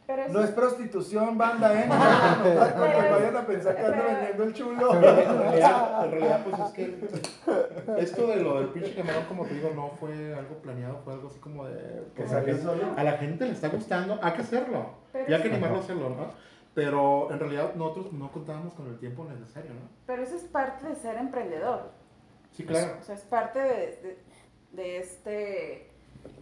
[0.08, 1.86] Pero es, no es prostitución, banda, ¿eh?
[1.90, 2.82] No
[3.12, 4.94] vayan a pensar que ando vendiendo el chulo.
[4.96, 7.08] En realidad, en realidad, pues es que
[8.02, 11.28] esto de lo del pinche camarón, como te digo, no fue algo planeado, fue algo
[11.28, 12.96] así como de Que pues, a.
[12.96, 14.92] A la gente le está gustando, hay que hacerlo.
[15.12, 16.32] Pero Y hay que animarlo a hacerlo, ¿no?
[16.74, 19.90] Pero en realidad nosotros no contábamos con el tiempo necesario, ¿no?
[20.06, 21.90] pero eso es parte de ser emprendedor.
[22.52, 22.98] Sí, claro.
[23.02, 23.68] O sea, es parte de,
[24.02, 24.18] de,
[24.72, 25.92] de este,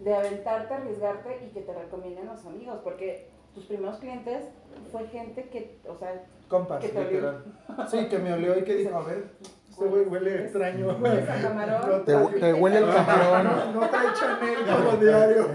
[0.01, 4.45] de aventarte, arriesgarte y que te recomienden los amigos, porque tus primeros clientes
[4.91, 7.11] fue gente que, o sea, Compas, Que te olió.
[7.11, 7.43] literal.
[7.89, 9.25] Sí, que me olió y que dijo, a ver,
[9.67, 10.87] este güey huele extraño.
[11.01, 11.81] Hueles a camarón.
[11.89, 13.43] No Te, trae- te huele el camarón.
[13.43, 15.47] No, no trae Chanel como diario.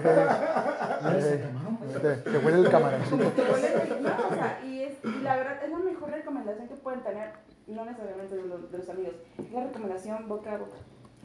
[2.03, 3.17] Te, te huele el camaroncito.
[3.29, 6.75] te huele- no, o sea, y, es, y la verdad es la mejor recomendación que
[6.77, 7.31] pueden tener,
[7.67, 10.77] no necesariamente de los, de los amigos, es la recomendación boca a boca.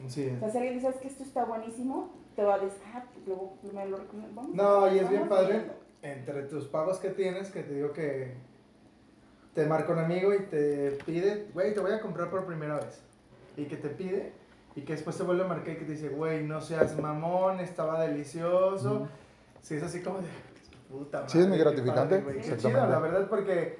[0.08, 0.32] Sí.
[0.36, 3.02] O sea, si alguien dice "Es que esto está buenísimo, te va a decir, ah,
[3.12, 4.42] pues luego me lo recomiendo.
[4.52, 5.72] No, y es bien padre viendo.
[6.12, 8.34] Entre tus pagos que tienes, que te digo que
[9.54, 13.00] te marca un amigo y te pide, güey, te voy a comprar por primera vez.
[13.56, 14.32] Y que te pide,
[14.74, 17.60] y que después te vuelve a marcar y que te dice, güey, no seas mamón,
[17.60, 19.08] estaba delicioso.
[19.62, 20.28] Sí, es así como de,
[20.90, 21.32] puta madre.
[21.32, 22.40] Sí, es muy gratificante, padre.
[22.40, 23.78] Qué chido, la verdad, porque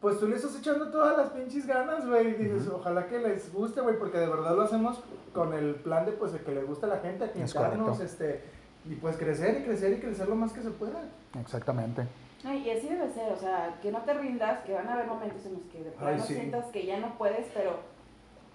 [0.00, 2.28] pues tú le estás echando todas las pinches ganas, güey.
[2.28, 5.02] Y dices, ojalá que les guste, güey, porque de verdad lo hacemos
[5.34, 8.04] con el plan de pues de que le guste a la gente, a clientarnos, correcto.
[8.04, 8.42] este,
[8.90, 11.00] y pues crecer y crecer y crecer lo más que se pueda.
[11.40, 12.06] Exactamente.
[12.44, 15.06] No, y así debe ser, o sea, que no te rindas, que van a haber
[15.06, 16.34] momentos en los que de Ay, plano sí.
[16.34, 17.80] sientas que ya no puedes, pero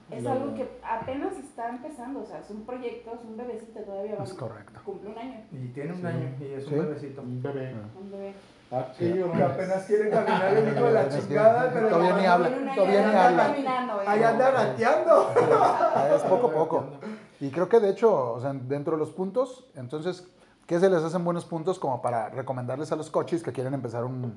[0.10, 0.32] es No.
[0.32, 4.34] algo que apenas está empezando, o sea, es un proyecto, es un bebecito todavía, Es
[4.34, 4.80] correcto.
[4.86, 6.06] cumple un año, Y tiene un Sí.
[6.08, 6.74] año y es Sí.
[6.74, 7.22] un bebecito.
[7.22, 7.74] Un bebé.
[8.00, 8.34] un bebé.
[8.72, 9.34] Ah, sí, yo no.
[9.34, 13.00] Que apenas quiere caminar el hijo de la chingada, pero todavía ni habla, un todavía
[13.02, 13.58] ni anda habla.
[13.58, 14.06] ¿eh?
[14.08, 15.30] Ahí anda gateando.
[16.16, 16.86] Es poco a poco.
[17.44, 20.26] Y creo que de hecho, o sea, dentro de los puntos, entonces,
[20.66, 24.06] ¿qué se les hacen buenos puntos como para recomendarles a los coches que quieren empezar
[24.06, 24.36] un,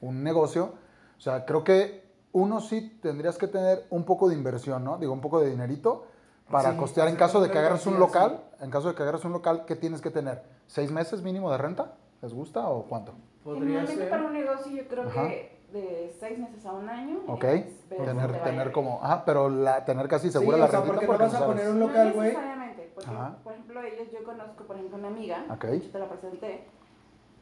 [0.00, 0.72] un negocio?
[1.18, 4.96] O sea, creo que uno sí tendrías que tener un poco de inversión, ¿no?
[4.96, 6.06] Digo, un poco de dinerito
[6.50, 8.42] para Sí, costear en caso de que agarres un local.
[8.60, 10.42] En caso de que agarres un local, ¿qué tienes que tener?
[10.66, 11.96] ¿Seis meses mínimo de renta?
[12.22, 13.12] ¿Les gusta o cuánto?
[13.44, 14.10] Podría Generalmente ser.
[14.10, 15.28] para un negocio yo creo Ajá.
[15.28, 17.18] que de seis meses a un año.
[17.26, 17.44] ¿Ok?
[17.44, 20.80] es Tener, a tener como, ah, pero la, tener casi segura Sí, la o sea,
[20.80, 22.28] rentita porque porque no vas a poner un No local, güey.
[22.28, 23.34] necesariamente, porque, Ajá.
[23.44, 25.64] por ejemplo, ellos, yo conozco, por ejemplo, una amiga, Ok.
[25.64, 26.64] de hecho te la presenté,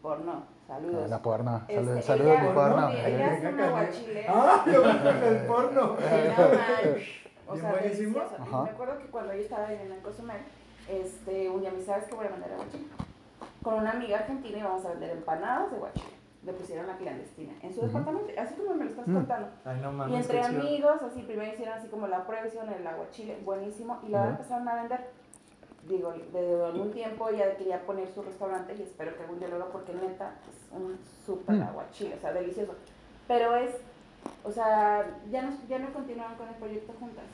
[0.03, 1.03] por no, saludos.
[1.05, 1.65] Ah, La puerna.
[1.69, 2.93] Este, Saludos, ella- saludos, mi no, puerna.
[2.93, 4.27] ella- ella hace un aguachile.
[4.29, 5.97] Ah, yo con el porno.
[7.47, 8.19] no O sea, buenísimo.
[8.19, 8.63] Y Ajá.
[8.63, 10.41] me acuerdo que cuando yo estaba en el Cozumel,
[10.89, 12.87] este, un día me dice, ¿sabes qué voy a vender aguachile?
[13.63, 16.16] Con una amiga argentina íbamos a vender empanadas de aguachile.
[16.47, 17.89] Le pusieron la clandestina en su Ujú.
[17.89, 19.15] departamento, así como me lo estás Mm.
[19.15, 19.49] contando.
[19.65, 20.21] Ay, no Y mames.
[20.21, 24.27] entre amigos, así, primero hicieron así como la prueba, hicieron el aguachile, buenísimo, y luego
[24.29, 25.11] empezaron a vender.
[25.89, 29.57] Digo, de algún tiempo ya quería poner su restaurante y espero que algún día lo
[29.57, 31.63] haga porque neta es un súper Mm.
[31.63, 32.75] aguachile, o sea, delicioso.
[33.29, 33.71] Pero es,
[34.45, 37.25] o sea, ya no, ya no continuaron con el proyecto juntas.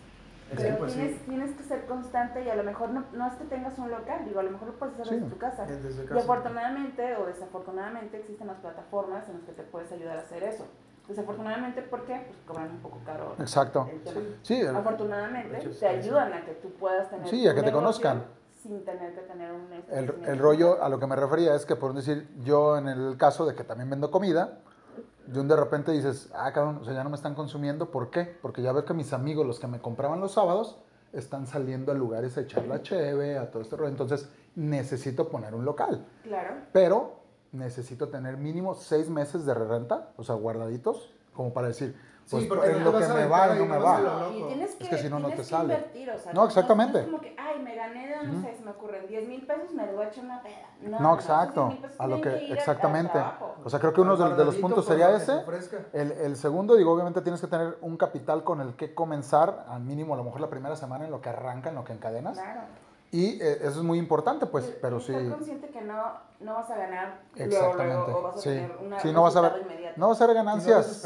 [0.57, 1.05] Pero imposible.
[1.09, 3.90] tienes, tienes que ser constante y a lo mejor no, no es que tengas un
[3.90, 5.14] local, digo, a lo mejor lo puedes hacer Sí.
[5.16, 5.66] desde tu casa.
[5.66, 10.20] Desde Y afortunadamente o desafortunadamente existen las plataformas en las que te puedes ayudar a
[10.20, 10.66] hacer eso.
[11.09, 12.24] Desafortunadamente, ¿por qué?
[12.28, 13.88] Pues cobran un poco caro Exacto.
[14.42, 18.22] Sí, el- Afortunadamente, te ayudan a que tú puedas tener Sí, a que te conozcan.
[18.62, 21.74] Sin tener que tener un el, el rollo a lo que me refería es que,
[21.74, 24.59] por decir, yo en el caso de que también vendo comida,
[25.26, 27.90] de un de repente dices, ah, cabrón, o sea, ya no me están consumiendo.
[27.90, 28.24] ¿Por qué?
[28.40, 30.78] Porque ya veo que mis amigos, los que me compraban los sábados,
[31.12, 33.90] están saliendo a lugares a echar la cheve, a todo este rollo.
[33.90, 36.06] Entonces, necesito poner un local.
[36.22, 36.56] Claro.
[36.72, 37.20] Pero
[37.52, 41.94] necesito tener mínimo seis meses de renta, o sea, guardaditos, como para decir,
[42.30, 44.28] pues Sí, porque es no lo que me va y no me va.
[44.30, 45.74] que, Es que si no, no te que sale.
[45.74, 46.98] invertir, o sea, No, exactamente.
[46.98, 49.46] No, es como que, ay, me gané de, no sé, se me ocurren 10 mil
[49.46, 50.70] pesos, me lo voy a echar una peda.
[50.80, 53.12] No, No, exacto, esos 10,000 pesos a lo que, al exactamente.
[53.12, 53.54] trabajo.
[53.64, 55.42] O sea, creo que uno de, de los puntos sería que ese.
[55.92, 59.82] El, el segundo, digo, obviamente tienes que tener un capital con el que comenzar, al
[59.82, 62.38] mínimo a lo mejor la primera semana en lo que arranca, en lo que encadenas.
[62.38, 62.60] Claro.
[63.14, 65.12] Y eh, eso es muy importante, pues, Y- pero y sí.
[65.12, 66.02] Estar consciente que no,
[66.40, 68.06] no vas a ganar Exactamente.
[68.06, 68.48] luego, o vas a sí.
[68.48, 70.00] tener una sí, no vas a ver, inmediato.
[70.00, 71.04] no vas a ver Y no ganancias.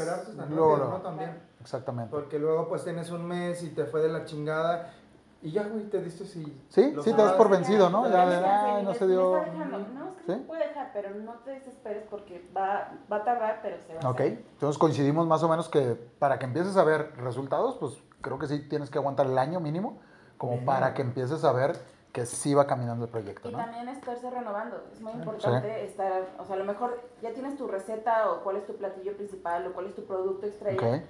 [0.49, 0.91] luego, luego.
[0.91, 1.01] ¿no?
[1.01, 1.37] También.
[1.59, 2.09] Exactamente.
[2.11, 4.93] Porque luego pues tienes un mes y te fue de la chingada
[5.41, 6.43] y ya, güey, te diste si...
[6.69, 8.05] Sí, sí, te das por vencido, ¿no?
[8.09, 9.35] Ya Ya no se me dio.
[9.43, 9.77] está dejando.
[9.93, 10.39] No, es que ¿Sí?
[10.39, 13.99] no puede dejar, pero no te desesperes porque va, va a tardar, pero se va
[14.01, 14.45] a Ok, hacer.
[14.53, 15.81] entonces coincidimos más o menos que
[16.19, 19.59] para que empieces a ver resultados, pues creo que sí tienes que aguantar el año
[19.59, 19.99] mínimo,
[20.37, 20.71] como Mínimo.
[20.71, 21.77] para que empieces a ver
[22.13, 23.57] que sí va caminando el proyecto, Y ¿no?
[23.59, 24.83] también estarse renovando.
[24.91, 28.57] Es muy importante estar, o sea, a lo mejor ya tienes tu receta o cuál
[28.57, 31.01] es tu platillo principal o cuál es tu producto estrella, Ok,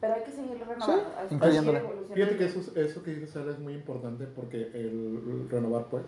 [0.00, 0.86] pero hay que seguir renovando.
[0.86, 1.82] seguir incluyéndole.
[2.14, 6.04] Fíjate que eso, eso que dices, Sara, es muy importante porque el, renovar, pues,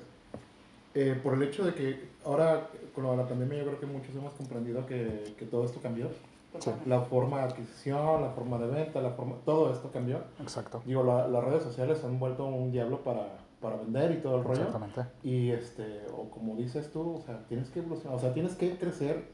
[0.94, 3.86] eh, por el hecho de que ahora con lo de la pandemia yo creo que
[3.86, 6.08] muchos hemos comprendido que, que todo esto cambió.
[6.52, 6.88] Totalmente.
[6.88, 10.20] La forma de adquisición, la forma de venta, la forma, todo esto cambió.
[10.40, 13.26] exacto, Digo, la- las redes sociales han vuelto un diablo para,
[13.70, 14.62] para vender y todo el rollo.
[14.62, 15.02] exactamente.
[15.22, 18.76] Y este, o como dices tú, o sea, tienes que evolucionar, o sea, tienes que
[18.76, 19.24] crecer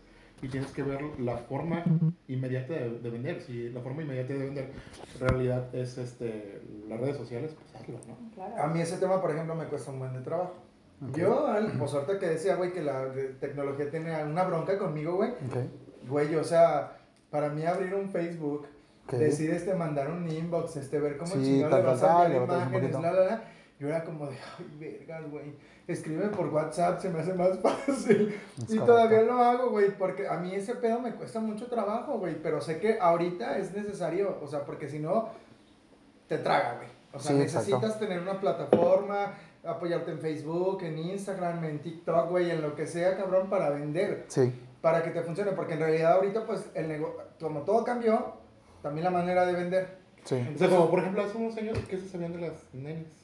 [0.40, 1.84] y tienes que ver la forma
[2.26, 3.40] inmediata de, de vender.
[3.40, 4.70] Si la forma inmediata de vender
[5.14, 8.16] en realidad es este, las redes sociales, pues hazlo, ¿no?
[8.34, 8.62] Claro.
[8.62, 10.54] A mí ese tema, por ejemplo, me cuesta un buen de trabajo.
[11.08, 11.16] Ok.
[11.16, 15.14] Yo, al, pues ahorita que decía, güey, que la de- tecnología tiene una bronca conmigo,
[15.16, 15.30] güey.
[15.30, 16.96] Ok, Güey, o sea,
[17.30, 18.66] para mí abrir un Facebook,
[19.06, 19.12] ok.
[19.14, 22.36] decir este, mandar un inbox, este, ver cómo Sí, chingado tal, le vas tal, a
[22.36, 23.44] imágenes, la, la, la.
[23.82, 25.54] Yo era como de, ay, vergas, güey.
[25.88, 28.32] Escribe por WhatsApp, se me hace más fácil.
[28.56, 28.86] Es y correcto.
[28.86, 32.40] todavía lo hago, güey, porque a mí ese pedo me cuesta mucho trabajo, güey.
[32.40, 35.30] Pero sé que ahorita es necesario, o sea, porque si no,
[36.28, 36.88] te traga, güey.
[37.12, 37.70] O sea, Sí, exacto.
[37.70, 42.86] necesitas tener una plataforma, apoyarte en Facebook, en Instagram, en TikTok, güey, en lo que
[42.86, 46.86] sea, cabrón, para vender Sí, para que te funcione, porque en realidad ahorita pues el
[46.86, 48.34] negocio, como todo cambió,
[48.80, 49.98] también la manera de vender.
[50.24, 50.36] sí.
[50.54, 53.21] O sea, como por ejemplo hace unos años, ¿qué se sabían de las nenes?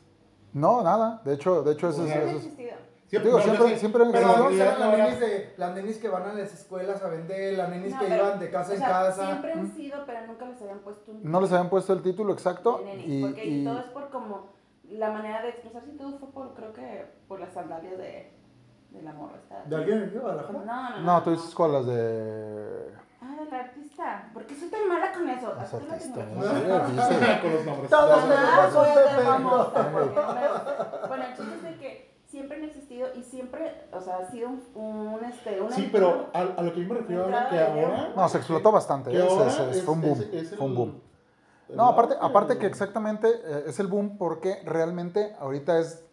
[0.52, 2.10] No, nada, de hecho, de hecho, eso es...
[2.10, 2.76] Siempre eso es- existido.
[3.10, 6.24] Digo, yo siempre- sé, siempre han Pero eran las nenis, de, las nenis que van
[6.28, 8.78] a las escuelas a vender, las nenis No, que pero, iban de casa o en
[8.80, 9.26] sea, casa.
[9.26, 12.34] Siempre han sido, pero nunca les habían puesto un No les habían puesto el título
[12.34, 13.22] exacto de nenis, y...
[13.22, 14.52] porque y- todo es por como
[14.90, 18.30] la manera de expresarse y todo fue por, creo que por las sandalias de,
[18.90, 19.38] de la morra.
[19.66, 20.58] ¿De alguien aquí, Guadalajara?
[20.58, 21.00] No, no, no.
[21.00, 22.90] No, tú dices con las de...
[23.38, 24.30] Del artista.
[24.34, 25.52] ¿Por qué soy tan mala con eso?
[25.52, 26.10] Artistas.
[27.40, 27.90] con los nombres.
[27.90, 28.22] Todos
[28.74, 30.20] voy a ser famosa, porque.
[31.08, 34.48] Bueno, el chiste es de que siempre han existido y siempre, o sea, ha sido
[34.50, 37.58] un, un este, una Sí, pero a, a lo que yo me refiero ahora, que
[37.58, 38.12] ahora...
[38.14, 39.24] No, se explotó bastante, ¿eh?
[39.26, 41.00] Es- es- es- fue un boom, es- es el- fue un boom.
[41.70, 46.04] el No, aparte, aparte que exactamente eh, es el boom porque realmente ahorita es,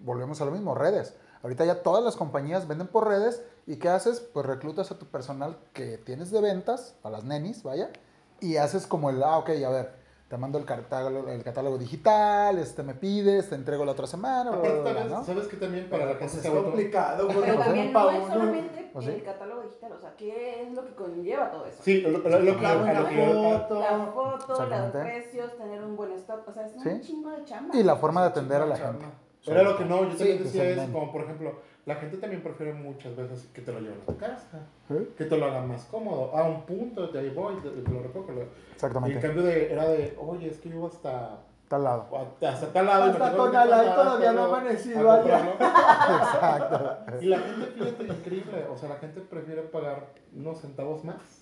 [0.00, 1.16] volvemos a lo mismo, redes.
[1.42, 4.20] Ahorita ya todas las compañías venden por redes y ¿qué haces?
[4.20, 7.90] Pues reclutas a tu personal que tienes de ventas, a las nenis, vaya,
[8.40, 12.58] y haces como el, ah, ok, a ver, te mando el catálogo, el catálogo digital,
[12.58, 15.24] este me pides, te entrego la otra semana, bla, bla, bla, ¿no?
[15.24, 17.40] ¿sabes que también para la Pues gente es complicado, güey.
[17.40, 19.10] Pero también no es solamente ¿O sí?
[19.10, 21.82] el catálogo digital, o sea, ¿qué es lo que conlleva todo eso?
[21.82, 23.80] Sí, lo, lo, lo, lo, La foto.
[23.80, 26.88] La foto, los precios, tener un buen stock, o sea, es Sí.
[26.88, 27.76] un chingo de chamba.
[27.76, 29.06] Y la forma de atender a la Chamba.
[29.46, 31.52] Era lo que no, yo también que decía es como por ejemplo,
[31.84, 35.08] la gente también prefiere muchas veces que te lo lleven a tu casa, ¿Eh?
[35.18, 38.02] que te lo hagan más cómodo, a un punto de ahí voy, te, te lo
[38.02, 38.30] recojo.
[38.32, 39.20] lo- Y en Exactamente.
[39.20, 42.06] cambio de, era de, oye, es que yo hasta, Tal lado.
[42.40, 43.04] hasta tal lado.
[43.12, 45.54] Hasta Tonalá todavía no ha amanecido allá.
[46.22, 46.96] Exacto.
[47.20, 51.41] Y la gente, fíjate, increíble, o sea, la gente prefiere pagar unos centavos más,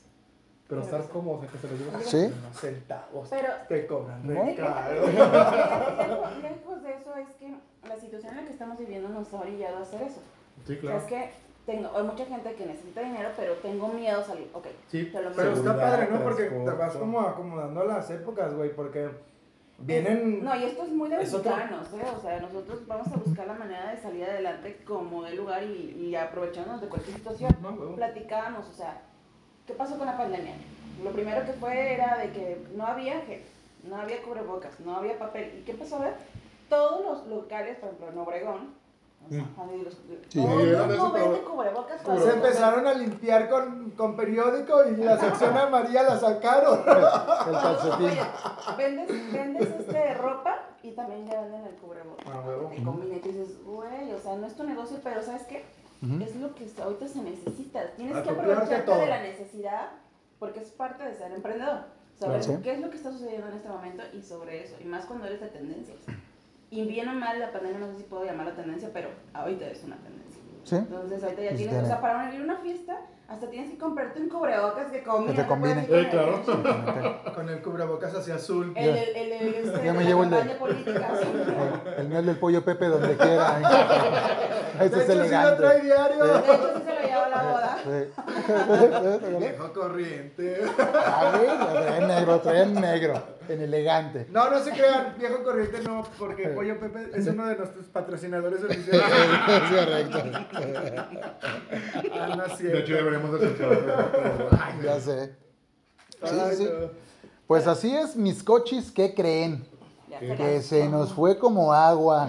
[0.70, 2.04] pero estar cómodo, o sea, que se lo casa.
[2.04, 2.16] ¿Sí?
[2.38, 3.28] Unos centavos.
[3.28, 4.44] Pero Te cobran ¿No?
[4.44, 5.06] re caro.
[5.06, 7.54] lejos, lejos de eso es que
[7.88, 10.20] la situación en la que estamos viviendo nos ha orillado a hacer eso.
[10.64, 10.98] Sí, O sea, claro.
[10.98, 11.30] es que
[11.66, 14.48] tengo, hay mucha gente que necesita dinero, pero tengo miedo a salir.
[14.54, 16.22] Ok, Sí, te lo Pero está padre, ¿no?
[16.22, 19.10] Porque te vas como acomodando a las épocas, güey, porque
[19.78, 20.44] vienen...
[20.44, 22.04] No, y esto es muy de mexicanos, ¿eh?
[22.16, 25.96] O sea, nosotros vamos a buscar la manera de salir adelante como del lugar y,
[25.98, 27.56] y aprovechándonos de cualquier situación.
[27.60, 27.94] No.
[27.96, 29.02] Platicábamos, o sea,
[29.66, 30.54] ¿qué pasó con la pandemia?
[31.02, 33.42] Lo primero que fue era de que no había gel,
[33.84, 35.58] no había cubrebocas, no había papel.
[35.60, 36.14] ¿Y qué empezó a ver?
[36.68, 38.74] Todos los locales, por ejemplo, en Obregón,
[39.26, 39.44] o sea,
[39.84, 39.98] los-
[40.28, 40.40] Sí.
[40.40, 42.00] el mundo eso, vende pero- cubrebocas.
[42.02, 46.78] Se empezaron a limpiar con, con periódico y la sección amarilla la sacaron.
[46.80, 48.06] El calcetín.
[48.06, 48.20] Oye,
[48.78, 52.26] vendes, vendes este ropa y también ya venden el cubrebocas.
[52.30, 52.70] Ah, huevo.
[52.70, 55.64] Que combina y dices, güey, o sea, no es tu negocio, pero ¿sabes qué?
[56.02, 56.22] Ujú.
[56.22, 57.90] Es lo que ahorita se necesita.
[57.96, 59.88] Tienes que Apropiarte aprovecharte de la necesidad
[60.38, 61.84] porque es parte de ser emprendedor.
[62.18, 62.60] Saber Claro.
[62.62, 64.76] qué es lo que está sucediendo en este momento y sobre eso.
[64.80, 65.98] Y más cuando eres de tendencias.
[66.70, 69.82] Y bien o mal, la pandemia no sé si puedo llamarla tendencia, pero ahorita es
[69.84, 70.40] una tendencia.
[70.64, 70.76] ¿Sí?
[70.76, 71.82] Entonces ahorita ya tienes, tiene.
[71.82, 75.34] o sea, para ir a una fiesta, hasta tienes que comprarte un cubrebocas que combine.
[75.34, 75.86] Que te combine.
[75.88, 76.42] Eh, claro.
[77.34, 78.72] Con el cubrebocas hacia azul.
[78.76, 81.12] El, el, el, el, este, Ya me de llevo el la de- campaña política.
[81.20, 81.28] sí.
[81.96, 83.60] El, el miel del pollo Pepe donde quiera.
[84.80, 85.56] De hecho, es sí lo elegante.
[85.62, 86.24] trae diario.
[86.24, 87.78] De hecho, sí se lo llevó a la boda.
[87.84, 89.36] Sí.
[89.38, 90.62] Viejo corriente.
[91.06, 94.26] A ver, lo trae en negro, trae en negro, en elegante.
[94.30, 98.62] No, no se crean, viejo corriente no, porque Pollo Pepe es uno de nuestros patrocinadores
[98.64, 99.04] oficiales.
[99.50, 100.18] Es correcto.
[102.12, 103.56] Ah, no es De hecho, deberíamos de
[104.82, 105.34] Ya sé.
[106.22, 106.70] Sí, Ay, sí, sí.
[107.46, 109.64] Pues así es, mis cochis, ¿qué creen?
[110.36, 112.28] Que se nos fue como agua.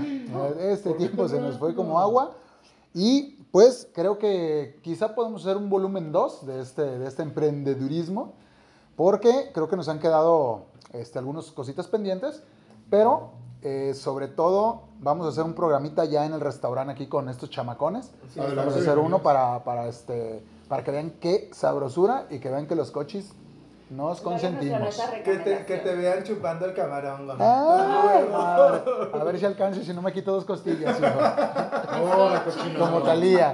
[0.60, 2.36] Este tiempo se nos fue como agua.
[2.94, 8.34] Y pues creo que quizá podemos hacer un volumen 2 de este, de este emprendedurismo.
[8.96, 12.44] Porque creo que nos han quedado este, algunas cositas pendientes.
[12.90, 13.32] Pero
[13.64, 17.50] eh, sobre todo vamos a hacer un programita ya en el restaurante aquí con estos
[17.50, 18.12] chamacones.
[18.36, 22.68] Vamos a hacer uno para, para, este, para que vean qué sabrosura y que vean
[22.68, 22.92] que los
[23.92, 24.80] cochis nos consentimos.
[24.80, 27.26] Nuestra Que te, que te vean chupando el camarón.
[27.38, 28.82] madre.
[29.14, 31.10] A ver si alcanzo si no me quito dos costillas, hijo.
[32.04, 32.32] Oh.
[32.80, 33.54] Como Talía.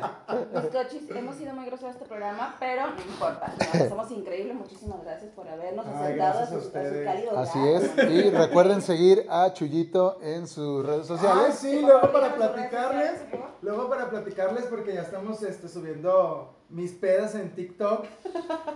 [0.53, 3.53] Mis cochis, hemos sido muy groseros en este programa, pero no importa.
[3.73, 4.55] No, somos increíbles.
[4.55, 8.09] Muchísimas gracias por habernos Ay, aceptado a gracias su, a a su cálido Así es.
[8.11, 11.55] Y recuerden seguir a Chuyito en sus redes Ah, sociales.
[11.55, 13.21] sí, Sí, luego para platicarles,
[13.61, 18.05] luego para platicarles porque ya estamos este, subiendo mis pedas en TikTok.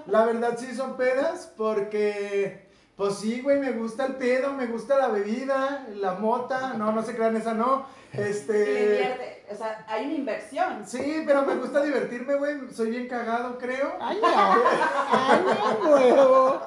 [0.08, 4.98] La verdad sí son pedas porque, pues sí, güey, me gusta el pedo, me gusta
[4.98, 7.86] la bebida, la mota, no, no se crean, esa no.
[8.14, 9.46] Este, invierte.
[9.52, 10.86] O sea, hay una inversión.
[10.86, 13.94] sí, pero me gusta divertirme, güey, soy bien cagado, creo.
[14.00, 14.28] ¡Ay, no!
[14.28, 16.62] ¡Ay, no, huevo!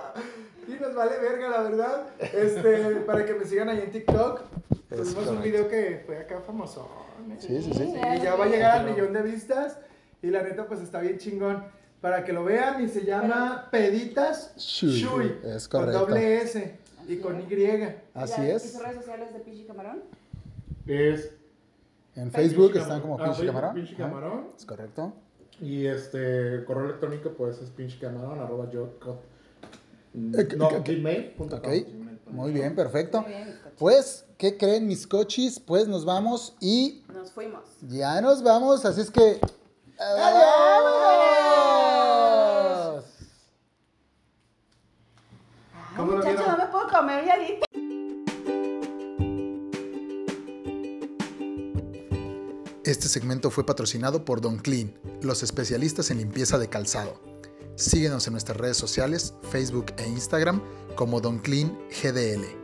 [0.66, 2.06] Y nos vale verga, la verdad.
[2.18, 4.42] Este, para que me sigan ahí en TikTok.
[4.88, 6.88] Tuvimos un video que fue acá famoso.
[7.38, 7.94] Sí, sí, sí.
[8.16, 9.78] Y ya va a llegar al millón de vistas.
[10.24, 11.64] Y la neta, pues está bien chingón.
[12.00, 15.34] Para que lo vean, y se llama Peditas Shui, Shui.
[15.44, 16.06] es Con correcto.
[16.06, 17.44] doble S y con Y.
[18.14, 18.62] Así Ya, ¿Y es.
[18.62, 20.02] sus redes sociales de Pichi Camarón?
[20.86, 21.30] Es
[22.14, 23.74] En Facebook están como ah, Pinche Facebook, Camarón.
[23.74, 24.46] Pinche Ajá, Camarón.
[24.56, 25.12] Es correcto.
[25.60, 28.90] Y este correo electrónico pues es pinchecamarón arroba yo
[30.14, 31.48] Eh, no, gmail.com.
[31.52, 31.68] Ok.
[32.30, 33.22] Muy bien, perfecto.
[33.22, 33.58] Muy bien.
[33.78, 35.58] Pues, ¿qué creen mis cochis?
[35.60, 37.62] Pues nos vamos y Nos fuimos.
[37.82, 39.38] ya nos vamos, así es que...
[39.98, 41.54] ¡Adiós!
[45.96, 47.66] No me puedo comer ya ahorita.
[52.84, 54.92] Este segmento fue patrocinado por Don Clean,
[55.22, 57.20] los especialistas en limpieza de calzado.
[57.76, 60.60] Síguenos en nuestras redes sociales, Facebook e Instagram
[60.94, 62.63] como Don Clean GDL.